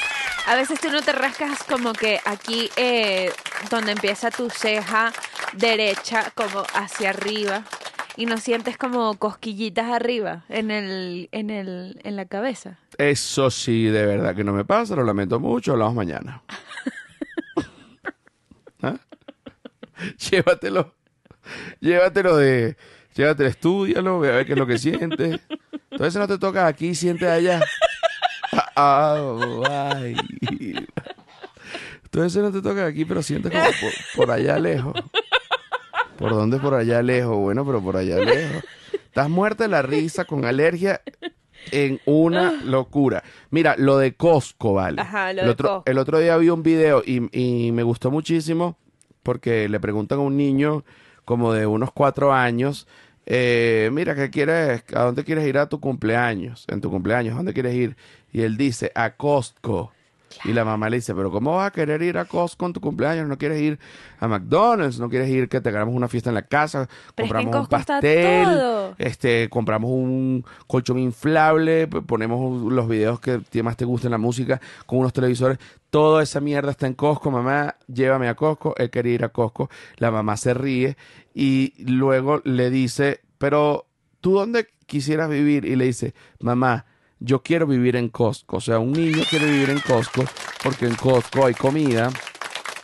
[0.47, 3.33] A veces tú no te rascas como que aquí, eh,
[3.69, 5.13] donde empieza tu ceja
[5.55, 7.65] derecha, como hacia arriba.
[8.19, 12.79] Y no sientes como cosquillitas arriba en el, en el, en la cabeza.
[12.97, 16.43] Eso sí, de verdad que no me pasa, lo lamento mucho, hablamos mañana.
[18.83, 18.97] ¿Ah?
[20.31, 20.95] Llévatelo,
[21.81, 22.77] llévatelo de,
[23.15, 25.41] llévatelo, estudialo, ve a ver qué es lo que sientes.
[25.91, 27.61] Entonces no te toca aquí, siente allá.
[28.75, 29.19] Ah,
[29.91, 30.17] ay.
[32.05, 34.95] Entonces no te toca aquí, pero sientes como por, por allá lejos.
[36.17, 37.37] ¿Por dónde por allá lejos?
[37.37, 38.65] Bueno, pero por allá lejos.
[38.93, 41.03] Estás muerta de la risa con alergia
[41.71, 43.23] en una locura.
[43.51, 45.03] Mira, lo de Costco, ¿vale?
[45.03, 45.91] Ajá, lo el de otro, Costco.
[45.91, 48.77] El otro día vi un video y, y me gustó muchísimo
[49.23, 50.85] porque le preguntan a un niño
[51.25, 52.87] como de unos cuatro años,
[53.27, 54.85] eh, mira, ¿qué quieres?
[54.95, 56.65] ¿A dónde quieres ir a tu cumpleaños?
[56.69, 57.97] En tu cumpleaños, ¿a dónde quieres ir?
[58.33, 59.96] Y él dice, a Costco.
[60.45, 62.81] Y la mamá le dice, pero ¿cómo vas a querer ir a Costco en tu
[62.81, 63.27] cumpleaños?
[63.27, 63.79] ¿No quieres ir
[64.21, 64.99] a McDonald's?
[64.99, 66.89] ¿No quieres ir que te hagamos una fiesta en la casa?
[67.15, 73.21] Pero es que en compramos un pastel, este, compramos un colchón inflable, ponemos los videos
[73.21, 75.59] que más te gusten la música con unos televisores.
[75.91, 78.75] Toda esa mierda está en Costco, mamá, llévame a Costco.
[78.77, 79.71] Él quería ir a Costco.
[79.97, 80.97] La mamá se ríe
[81.35, 83.87] y luego le dice, pero
[84.21, 85.65] ¿tú dónde quisieras vivir?
[85.65, 86.85] Y le dice, mamá,
[87.19, 88.59] yo quiero vivir en Costco.
[88.59, 90.25] O sea, un niño quiere vivir en Costco
[90.63, 92.11] porque en Costco hay comida,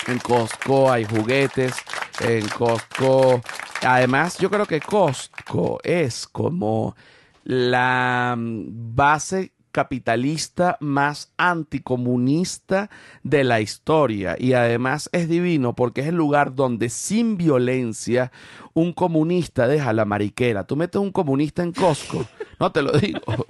[0.07, 1.75] en Costco hay juguetes,
[2.21, 3.41] en Costco...
[3.85, 6.95] Además, yo creo que Costco es como
[7.43, 12.91] la mm, base capitalista más anticomunista
[13.23, 18.31] de la historia y además es divino porque es el lugar donde sin violencia
[18.75, 20.67] un comunista deja la mariquera.
[20.67, 22.27] Tú metes un comunista en Costco,
[22.61, 23.47] no te lo digo.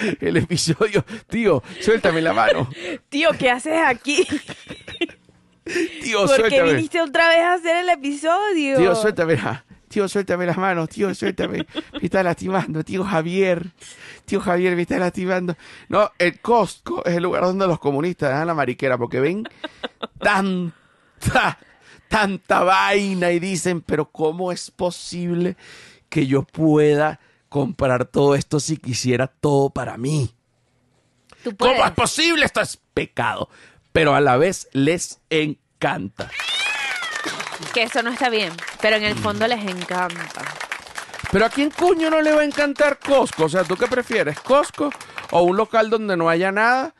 [0.20, 2.68] El episodio, tío, suéltame la mano.
[3.08, 4.26] Tío, ¿qué haces aquí?
[6.02, 6.72] Tío, ¿Por qué suéltame.
[6.72, 8.76] viniste otra vez a hacer el episodio?
[8.78, 11.66] Tío, suéltame la- Tío, suéltame las manos, tío, suéltame.
[11.94, 13.66] Me está lastimando, tío Javier.
[14.24, 15.56] Tío Javier, me está lastimando.
[15.88, 19.48] No, el Costco es el lugar donde los comunistas dejan la mariquera porque ven
[20.20, 21.58] tanta,
[22.08, 25.56] tanta vaina y dicen, pero ¿cómo es posible
[26.08, 27.18] que yo pueda
[27.50, 30.34] comprar todo esto si quisiera todo para mí?
[31.44, 32.46] Tú ¿Cómo es posible?
[32.46, 33.50] Esto es pecado.
[33.92, 36.30] Pero a la vez les encanta.
[37.74, 40.42] Que eso no está bien, pero en el fondo les encanta.
[41.30, 43.44] Pero a quién coño no le va a encantar Costco?
[43.44, 44.40] O sea, ¿tú qué prefieres?
[44.40, 44.90] ¿Costco
[45.30, 46.94] o un local donde no haya nada?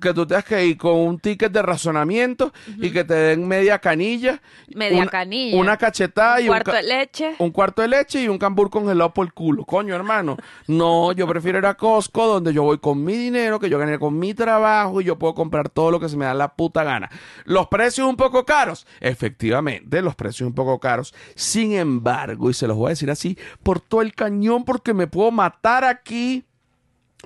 [0.00, 3.78] Que tú tengas que ir con un ticket de razonamiento y que te den media
[3.78, 4.40] canilla.
[4.74, 5.56] Media una, canilla.
[5.56, 7.34] Una cachetada Un y cuarto un, ca- de leche.
[7.38, 9.64] un cuarto de leche y un cambur congelado por el culo.
[9.64, 10.36] Coño, hermano.
[10.66, 13.98] No, yo prefiero ir a Costco donde yo voy con mi dinero, que yo gané
[13.98, 16.84] con mi trabajo y yo puedo comprar todo lo que se me da la puta
[16.84, 17.10] gana.
[17.44, 18.86] Los precios un poco caros.
[19.00, 21.14] Efectivamente, los precios un poco caros.
[21.34, 25.06] Sin embargo, y se los voy a decir así, por todo el cañón porque me
[25.06, 26.44] puedo matar aquí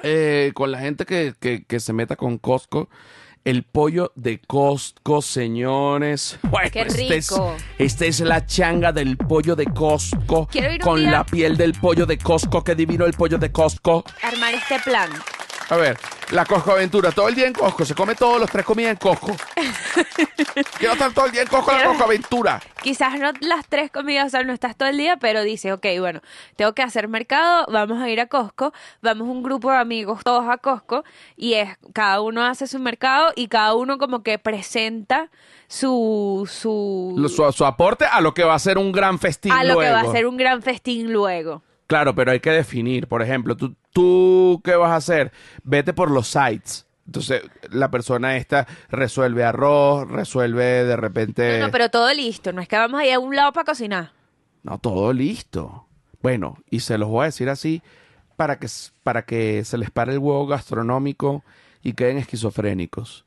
[0.03, 2.89] eh, con la gente que, que- que se meta con Costco.
[3.45, 6.39] El pollo de Costco, señores.
[6.51, 7.55] Bueno, Qué este es- rico.
[7.79, 10.47] esta es la changa del pollo de Costco.
[10.47, 12.65] Quiero ir un con día- la piel del pollo de Costco.
[12.65, 14.03] Qué divino el pollo de Costco.
[14.23, 15.11] Armar este plan.
[15.71, 15.97] A ver,
[16.31, 17.11] la Costco Aventura.
[17.11, 17.85] Todo el día en Costco.
[17.85, 19.35] Se come todos los tres comidas en Costco.
[20.79, 22.61] Quiero estar todo el día en Costco, la Costco Aventura.
[22.83, 25.87] Quizás no las tres comidas, o sea, no estás todo el día, pero dices, ok,
[26.01, 26.21] bueno,
[26.57, 30.45] tengo que hacer mercado, vamos a ir a Costco, vamos un grupo de amigos todos
[30.49, 31.03] a Costco
[31.37, 35.31] y es, cada uno hace su mercado y cada uno como que presenta
[35.67, 39.65] su, su, Su, su aporte a lo que va a ser un gran festín a
[39.65, 40.13] lo que va a luego.
[40.13, 41.63] ser un gran festín luego.
[41.95, 43.07] Claro, pero hay que definir.
[43.07, 45.31] Por ejemplo, tú, tú ¿qué vas a hacer?
[45.63, 46.89] Vete por los sites.
[47.07, 51.61] Entonces, la persona esta resuelve arroz, resuelve de repente...
[51.61, 53.65] No, no, pero todo listo, no es que vamos a ir a un lado para
[53.65, 54.11] cocinar.
[54.65, 55.87] No, todo listo.
[56.21, 57.81] Bueno, y se los voy a decir así
[58.35, 58.67] para que,
[59.05, 61.45] para que se les pare el huevo gastronómico
[61.81, 63.25] y queden esquizofrénicos.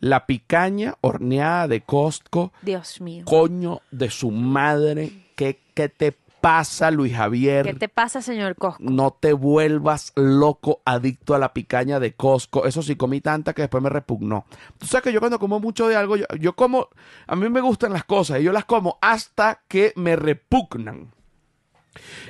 [0.00, 3.24] La picaña horneada de Costco, Dios mío.
[3.24, 6.10] coño de su madre, ¿qué, qué te
[6.40, 7.64] pasa, Luis Javier?
[7.64, 8.82] ¿Qué te pasa, señor Costco?
[8.82, 12.66] No te vuelvas loco, adicto a la picaña de Costco.
[12.66, 14.44] Eso sí, comí tanta que después me repugnó.
[14.78, 16.88] Tú sabes que yo cuando como mucho de algo, yo, yo como,
[17.26, 21.12] a mí me gustan las cosas y yo las como hasta que me repugnan.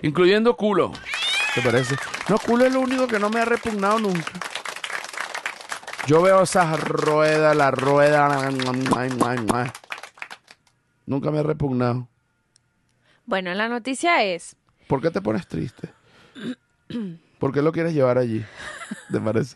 [0.02, 0.92] Incluyendo culo.
[1.54, 1.96] ¿Te parece?
[2.28, 4.32] No, culo es lo único que no me ha repugnado nunca.
[6.06, 8.50] Yo veo esas ruedas, la rueda.
[11.06, 12.09] Nunca me ha repugnado.
[13.30, 14.56] Bueno, la noticia es,
[14.88, 15.88] ¿Por qué te pones triste?
[17.38, 18.44] ¿Por qué lo quieres llevar allí?
[19.12, 19.54] ¿Te parece?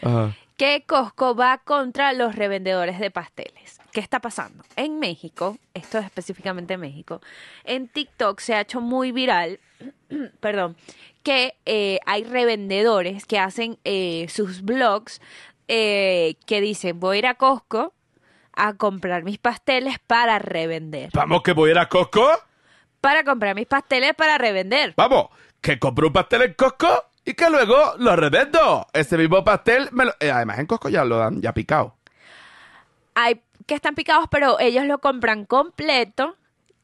[0.00, 0.34] Ajá.
[0.56, 3.78] que Costco va contra los revendedores de pasteles.
[3.92, 4.64] ¿Qué está pasando?
[4.76, 7.20] En México, esto es específicamente en México,
[7.64, 9.60] en TikTok se ha hecho muy viral,
[10.40, 10.74] perdón,
[11.22, 15.20] que eh, hay revendedores que hacen eh, sus blogs
[15.68, 17.92] eh, que dicen voy a ir a Costco
[18.54, 21.10] a comprar mis pasteles para revender.
[21.12, 22.30] Vamos, que voy a ir a Costco.
[23.04, 24.94] Para comprar mis pasteles para revender.
[24.96, 25.26] Vamos,
[25.60, 28.86] que compro un pastel en Costco y que luego lo revendo.
[28.92, 31.96] Ese mismo pastel, me lo- eh, además en Costco ya lo dan ya picado.
[33.14, 36.36] hay que están picados, pero ellos lo compran completo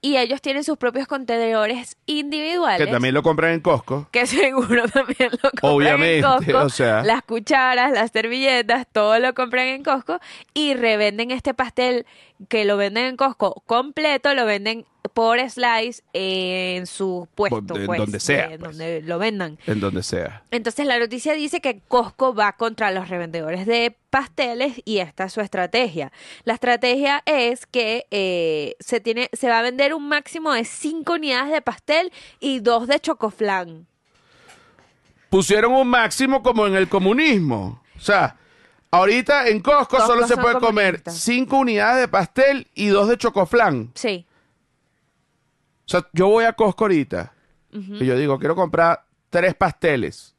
[0.03, 2.87] y ellos tienen sus propios contenedores individuales.
[2.87, 4.09] Que también lo compran en Costco.
[4.11, 6.59] que seguro también lo compran Obviamente, en Costco.
[6.59, 7.03] o sea.
[7.03, 10.19] Las cucharas, las servilletas, todo lo compran en Costco
[10.55, 12.07] y revenden este pastel
[12.49, 17.99] que lo venden en Costco completo, lo venden por slice en su puesto, Donde- pues,
[17.99, 18.61] donde sea, pues.
[18.61, 19.59] donde lo vendan.
[19.67, 20.43] En donde sea.
[20.51, 25.33] Entonces la noticia dice que Costco va contra los revendedores de pasteles y esta es
[25.33, 26.13] su estrategia.
[26.45, 31.13] La estrategia es que eh, se tiene, se va a vender un máximo de 5
[31.15, 33.87] unidades de pastel y dos de chocoflan.
[35.29, 37.83] Pusieron un máximo como en el comunismo.
[37.97, 38.37] O sea,
[38.91, 41.19] ahorita en Costco, Costco solo se puede comer comunistas.
[41.19, 43.93] cinco unidades de pastel y dos de chocoflán.
[43.95, 44.27] Sí.
[45.91, 47.33] O sea, yo voy a Costco ahorita
[47.73, 50.37] y yo digo, quiero comprar tres pasteles.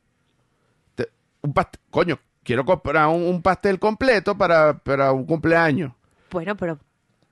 [0.95, 1.09] Te-
[1.41, 5.91] un past- Coño, quiero comprar un, un pastel completo para, para un cumpleaños.
[6.29, 6.79] Bueno, pero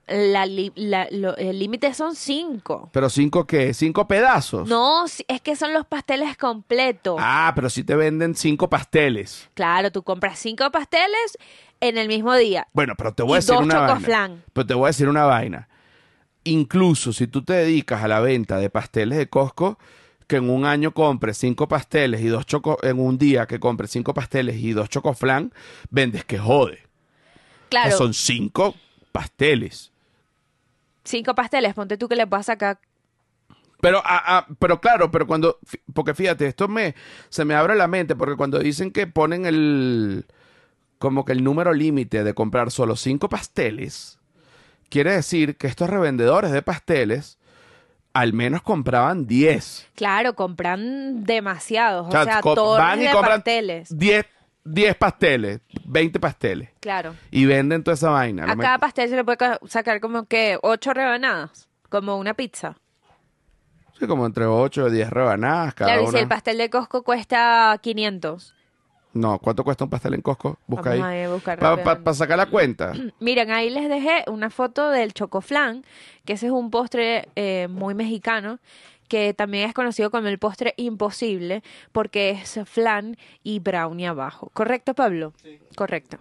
[0.07, 2.89] la li- la- lo- el límite son 5.
[2.91, 3.73] ¿Pero cinco qué?
[3.73, 4.67] ¿Cinco pedazos?
[4.67, 7.15] No, es que son los pasteles completos.
[7.19, 9.49] Ah, pero si te venden cinco pasteles.
[9.53, 11.37] Claro, tú compras 5 pasteles
[11.79, 12.67] en el mismo día.
[12.73, 14.41] Bueno, pero te voy a Y decir dos una vaina.
[14.51, 15.68] Pero te voy a decir una vaina.
[16.43, 19.77] Incluso si tú te dedicas a la venta de pasteles de Costco,
[20.27, 23.91] que en un año compres cinco pasteles y dos choco, en un día que compres
[23.91, 25.53] cinco pasteles y dos chocoflan,
[25.89, 26.79] vendes que jode.
[27.79, 28.75] O sea, Claro, son cinco
[29.11, 29.91] pasteles.
[31.03, 32.79] cinco pasteles, ponte tú que le vas a sacar
[33.81, 35.57] Pero, ah, ah, pero claro, pero cuando,
[35.93, 36.95] porque fíjate, esto me,
[37.29, 40.25] se me abre la mente, porque cuando dicen que ponen el,
[40.99, 44.18] como que el número límite de comprar solo cinco pasteles,
[44.89, 47.37] quiere decir que estos revendedores de pasteles
[48.13, 49.87] al menos compraban 10.
[49.95, 53.97] Claro, compran demasiados, o O sea, sea, co- torres van y de compran pasteles.
[53.97, 54.25] 10,
[54.65, 57.15] 10 pasteles, 20 pasteles, Claro.
[57.31, 58.43] y venden toda esa vaina.
[58.43, 62.17] A No me- cada pastel se le puede ca- sacar como que ocho rebanadas, como
[62.17, 62.77] una pizza.
[63.99, 67.03] Sí, como entre 8 o 10 rebanadas cada claro, y si el pastel de Costco
[67.03, 68.55] cuesta 500,
[69.13, 70.59] No, ¿cuánto cuesta un pastel en Costco?
[70.67, 71.27] Busca Vamos ahí.
[71.27, 72.93] buscar Para sacar la cuenta.
[73.19, 75.83] Miren, ahí les dejé una foto del chocoflan,
[76.25, 78.59] que ese es un postre eh, muy mexicano,
[79.07, 84.51] que también es conocido como el postre imposible, porque es flan y brownie abajo.
[84.53, 85.33] ¿Correcto, Pablo?
[85.75, 86.19] Correcto.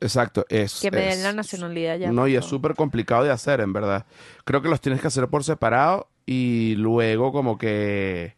[0.00, 0.80] Exacto, es.
[0.80, 2.12] Que me den la nacionalidad ya.
[2.12, 4.04] No, y es súper complicado de hacer, en verdad.
[4.44, 8.34] Creo que los tienes que hacer por separado y luego como que...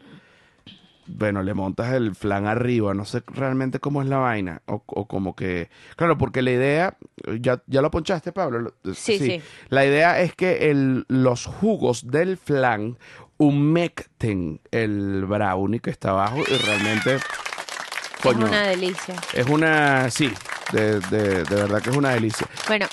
[1.09, 5.09] Bueno, le montas el flan arriba, no sé realmente cómo es la vaina, o, o
[5.09, 5.71] como que...
[5.97, 6.97] Claro, porque la idea,
[7.41, 8.61] ya, ya lo ponchaste, Pablo.
[8.61, 9.41] Lo- Sí, sí.
[9.71, 12.99] La idea es que el, los jugos del flan
[13.39, 17.17] humecten el brownie que está abajo y realmente...
[17.17, 19.15] Es una delicia.
[19.33, 20.11] es una...
[20.11, 20.33] Sí,
[20.73, 22.47] de, de, de verdad que es una delicia.
[22.67, 22.87] Bueno,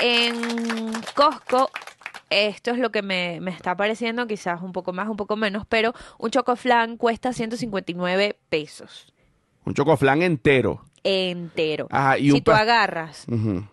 [0.00, 1.70] en Costco,
[2.30, 5.64] esto es lo que me, me está pareciendo, quizás un poco más, un poco menos,
[5.68, 9.12] pero un chocoflan cuesta 159 pesos
[9.64, 10.84] Un chocoflan entero.
[11.04, 11.88] entero.
[11.90, 13.64] Ajá, y si tú agarras Ujú.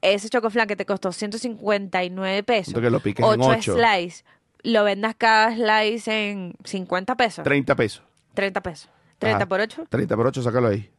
[0.00, 3.74] ese chocoflan que te costó 159 pesos, que lo piques en 8 ocho.
[3.76, 4.24] slice,
[4.62, 8.02] lo vendas cada slice en 50 pesos, 30 pesos.
[8.34, 8.90] 30 pesos.
[9.18, 9.46] 30 Ajá.
[9.48, 10.90] por 8, 30 por 8, sácalo ahí.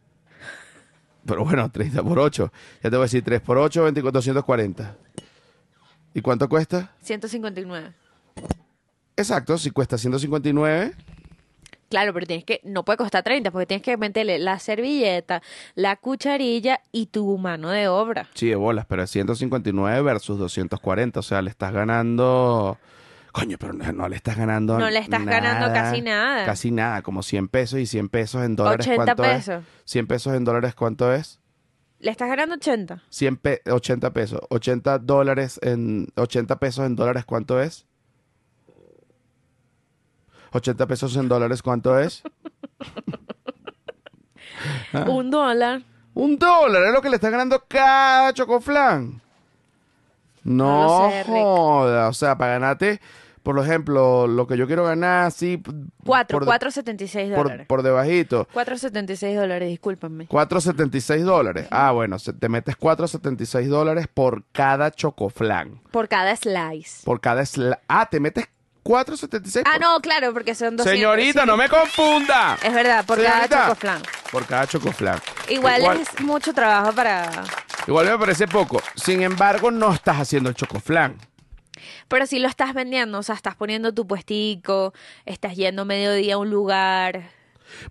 [1.26, 2.52] Pero bueno, 30 por 8.
[2.84, 4.98] Ya te voy a decir 3 por 8, 24, 240.
[6.18, 6.90] ¿Y cuánto cuesta?
[7.04, 7.94] 159.
[9.18, 10.96] Exacto, si cuesta 159,
[11.90, 15.44] Claro, pero tienes que, no puede costar 30, porque tienes que meterle la servilleta,
[15.76, 18.28] la cucharilla y tu mano de obra.
[18.34, 21.20] sí, de bolas, pero es 159 versus 240.
[21.20, 22.80] O sea, le estás ganando.
[23.32, 24.80] Coño, pero no, no le estás ganando.
[24.80, 26.46] No le estás ganando casi nada.
[26.48, 28.88] Casi nada, como 100 pesos y 100 pesos en dólares.
[28.88, 29.64] 80 ¿Cuánto pesos.
[29.64, 29.92] es?
[29.92, 31.40] 100 pesos en dólares, ¿cuánto es?
[32.00, 33.02] Le estás ganando 80.
[33.10, 34.42] 100 pe- 80 pesos.
[34.50, 37.86] 80 dólares en 80 pesos en dólares, ¿cuánto es?
[40.54, 42.24] 80 pesos en dólares, ¿cuánto es?
[44.94, 45.06] Ah.
[45.08, 45.84] Un dólar.
[46.14, 49.22] Un dólar es lo que le está ganando cada chocoflan.
[50.44, 52.08] No No, sé, joda.
[52.08, 53.02] O sea, para ganarte,
[53.54, 55.56] por ejemplo, lo que yo quiero ganar así.
[55.58, 55.72] p-
[56.04, 57.68] 4, por, 4.76 por, dólares.
[57.68, 58.46] por debajito.
[58.54, 60.28] 4.76 dólares, discúlpame.
[60.28, 61.68] 4.76 dólares.
[61.72, 65.80] Ah, bueno, se- te metes 4.76 dólares por cada chocoflan.
[65.92, 67.04] Por cada slice.
[67.06, 68.48] Por cada sla- Ah, te metes
[68.84, 69.64] 4.76.
[69.66, 70.86] Ah, por- no, claro, porque son 200.
[70.92, 71.48] Señorita, sí.
[71.48, 72.58] no me confunda.
[72.62, 73.48] Es verdad, por Señorita.
[73.48, 74.02] cada chocoflan.
[74.32, 75.20] Por cada chocoflan.
[75.50, 77.32] Igual, Igual, es mucho trabajo para...
[77.88, 78.82] igual me parece poco.
[78.96, 81.16] Sin embargo, no estás haciendo el chocoflan.
[82.08, 84.94] Pero si lo estás vendiendo, o sea, estás poniendo tu puestico,
[85.26, 87.37] estás yendo mediodía a un lugar.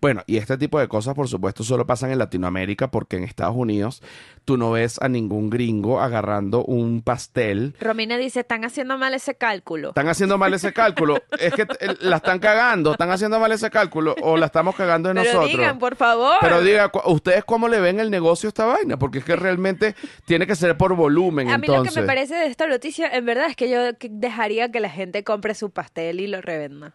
[0.00, 3.54] Bueno, y este tipo de cosas, por supuesto, solo pasan en Latinoamérica porque en Estados
[3.56, 4.02] Unidos
[4.44, 7.74] tú no ves a ningún gringo agarrando un pastel.
[7.80, 9.88] Romina dice, están haciendo mal ese cálculo.
[9.88, 11.16] Están haciendo mal ese cálculo.
[11.38, 12.92] es que eh, la están cagando.
[12.92, 15.50] Están haciendo mal ese cálculo o la estamos cagando de Pero nosotros.
[15.50, 16.36] digan, por favor.
[16.40, 18.98] Pero diga, cu- ¿ustedes cómo le ven el negocio a esta vaina?
[18.98, 21.94] Porque es que realmente tiene que ser por volumen, A mí entonces.
[21.94, 24.90] lo que me parece de esta noticia, en verdad, es que yo dejaría que la
[24.90, 26.94] gente compre su pastel y lo revenda.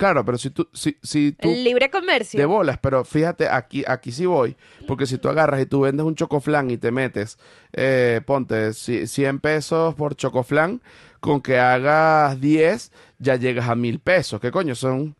[0.00, 2.40] Claro, pero si tú, si, si tú El libre comercio.
[2.40, 6.06] de bolas, pero fíjate, aquí, aquí sí voy, porque si tú agarras y tú vendes
[6.06, 7.38] un chocoflan y te metes,
[7.74, 10.80] eh, ponte ci- 100 pesos por chocoflan,
[11.20, 14.40] con que hagas 10, ya llegas a mil pesos.
[14.40, 15.14] ¿Qué coño son?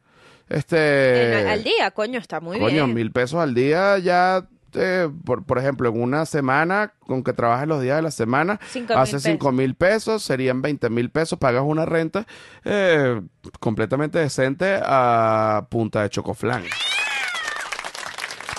[0.48, 1.40] Este...
[1.42, 2.94] En- al día, coño, está muy Coño, bien.
[2.94, 7.68] mil pesos al día ya, eh, por, por ejemplo, en una semana, con que trabajes
[7.68, 11.38] los días de la semana, Cinco mil haces cinco mil pesos, serían 20 mil pesos,
[11.38, 12.26] pagas una renta
[12.64, 13.20] eh,
[13.58, 16.64] completamente decente a punta de chocoflan.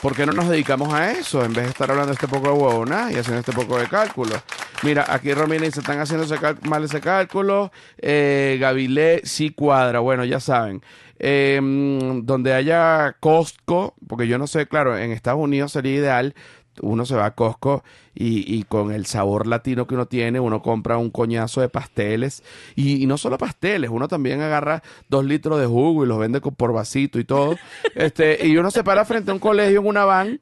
[0.01, 2.53] ¿Por qué no nos dedicamos a eso en vez de estar hablando este poco de
[2.53, 4.35] huevonas y haciendo este poco de cálculo?
[4.83, 6.35] Mira, aquí Romina dice, están haciendo ese
[6.67, 7.71] mal ese cálculo.
[7.99, 9.99] Eh, Gavilé sí cuadra.
[9.99, 10.81] Bueno, ya saben.
[11.19, 11.59] Eh,
[12.23, 16.33] donde haya Costco, porque yo no sé, claro, en Estados Unidos sería ideal.
[16.81, 17.83] Uno se va a Costco
[18.15, 22.43] y, y con el sabor latino que uno tiene, uno compra un coñazo de pasteles.
[22.75, 26.39] Y, y no solo pasteles, uno también agarra dos litros de jugo y los vende
[26.41, 27.55] por vasito y todo.
[27.95, 30.39] este Y uno se para frente a un colegio en una van.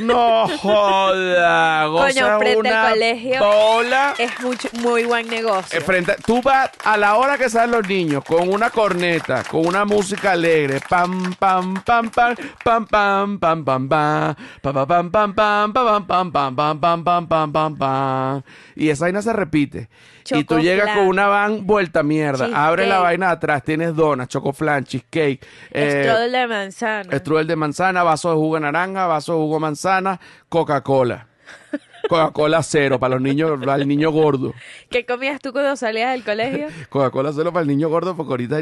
[0.00, 3.38] No joda, goza Coño, frente al colegio.
[3.40, 4.14] bola.
[4.18, 5.78] Es mucho, muy buen negocio.
[5.78, 9.66] Eh, frente, tú vas a la hora que salen los niños con una corneta, con
[9.66, 15.34] una música alegre, pam pam pam pam pam pam pam pam pam pam pam pam
[15.34, 18.42] pam pam pam pam pam pam pam pam pam pam pam
[18.76, 19.88] y esa vaina se repite.
[20.30, 23.02] Y tú llegas con una van vuelta mierda, abre la Cheesecake.
[23.02, 27.18] vaina de atrás, tienes donas, chocoflan, cheesecake, eh, Strudel de manzana.
[27.18, 31.26] Strudel de manzana, vaso de jugo de naranja, vaso de jugo de manzana, Coca-Cola.
[32.08, 34.54] Coca-Cola cero para los niños, para el niño gordo.
[34.90, 36.68] ¿Qué comías tú cuando salías del colegio?
[36.88, 38.58] Coca-Cola cero para el niño gordo porque ahorita...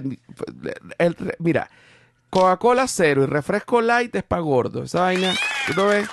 [0.99, 1.69] el- mira,
[2.31, 4.83] Coca-Cola cero y refresco light es para gordo.
[4.83, 5.35] Esa vaina,
[5.67, 6.09] ¿tú lo ves?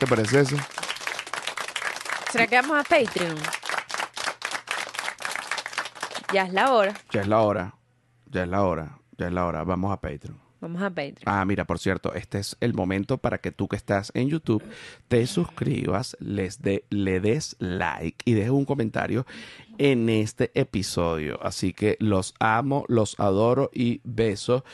[0.00, 0.56] ¿Qué parece eso?
[2.32, 3.36] ¿Será que vamos a Patreon?
[6.32, 6.94] Ya es la hora.
[7.10, 7.74] Ya es la hora.
[8.30, 8.98] Ya es la hora.
[9.18, 9.62] Ya es la hora.
[9.62, 10.40] Vamos a Patreon.
[10.62, 11.24] Vamos a Patreon.
[11.26, 14.64] Ah, mira, por cierto, este es el momento para que tú que estás en YouTube
[15.08, 19.26] te suscribas, les de, le des like y dejes un comentario
[19.76, 21.38] en este episodio.
[21.42, 24.64] Así que los amo, los adoro y beso.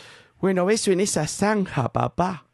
[0.40, 2.46] Bueno, beso en esa zanja, papá.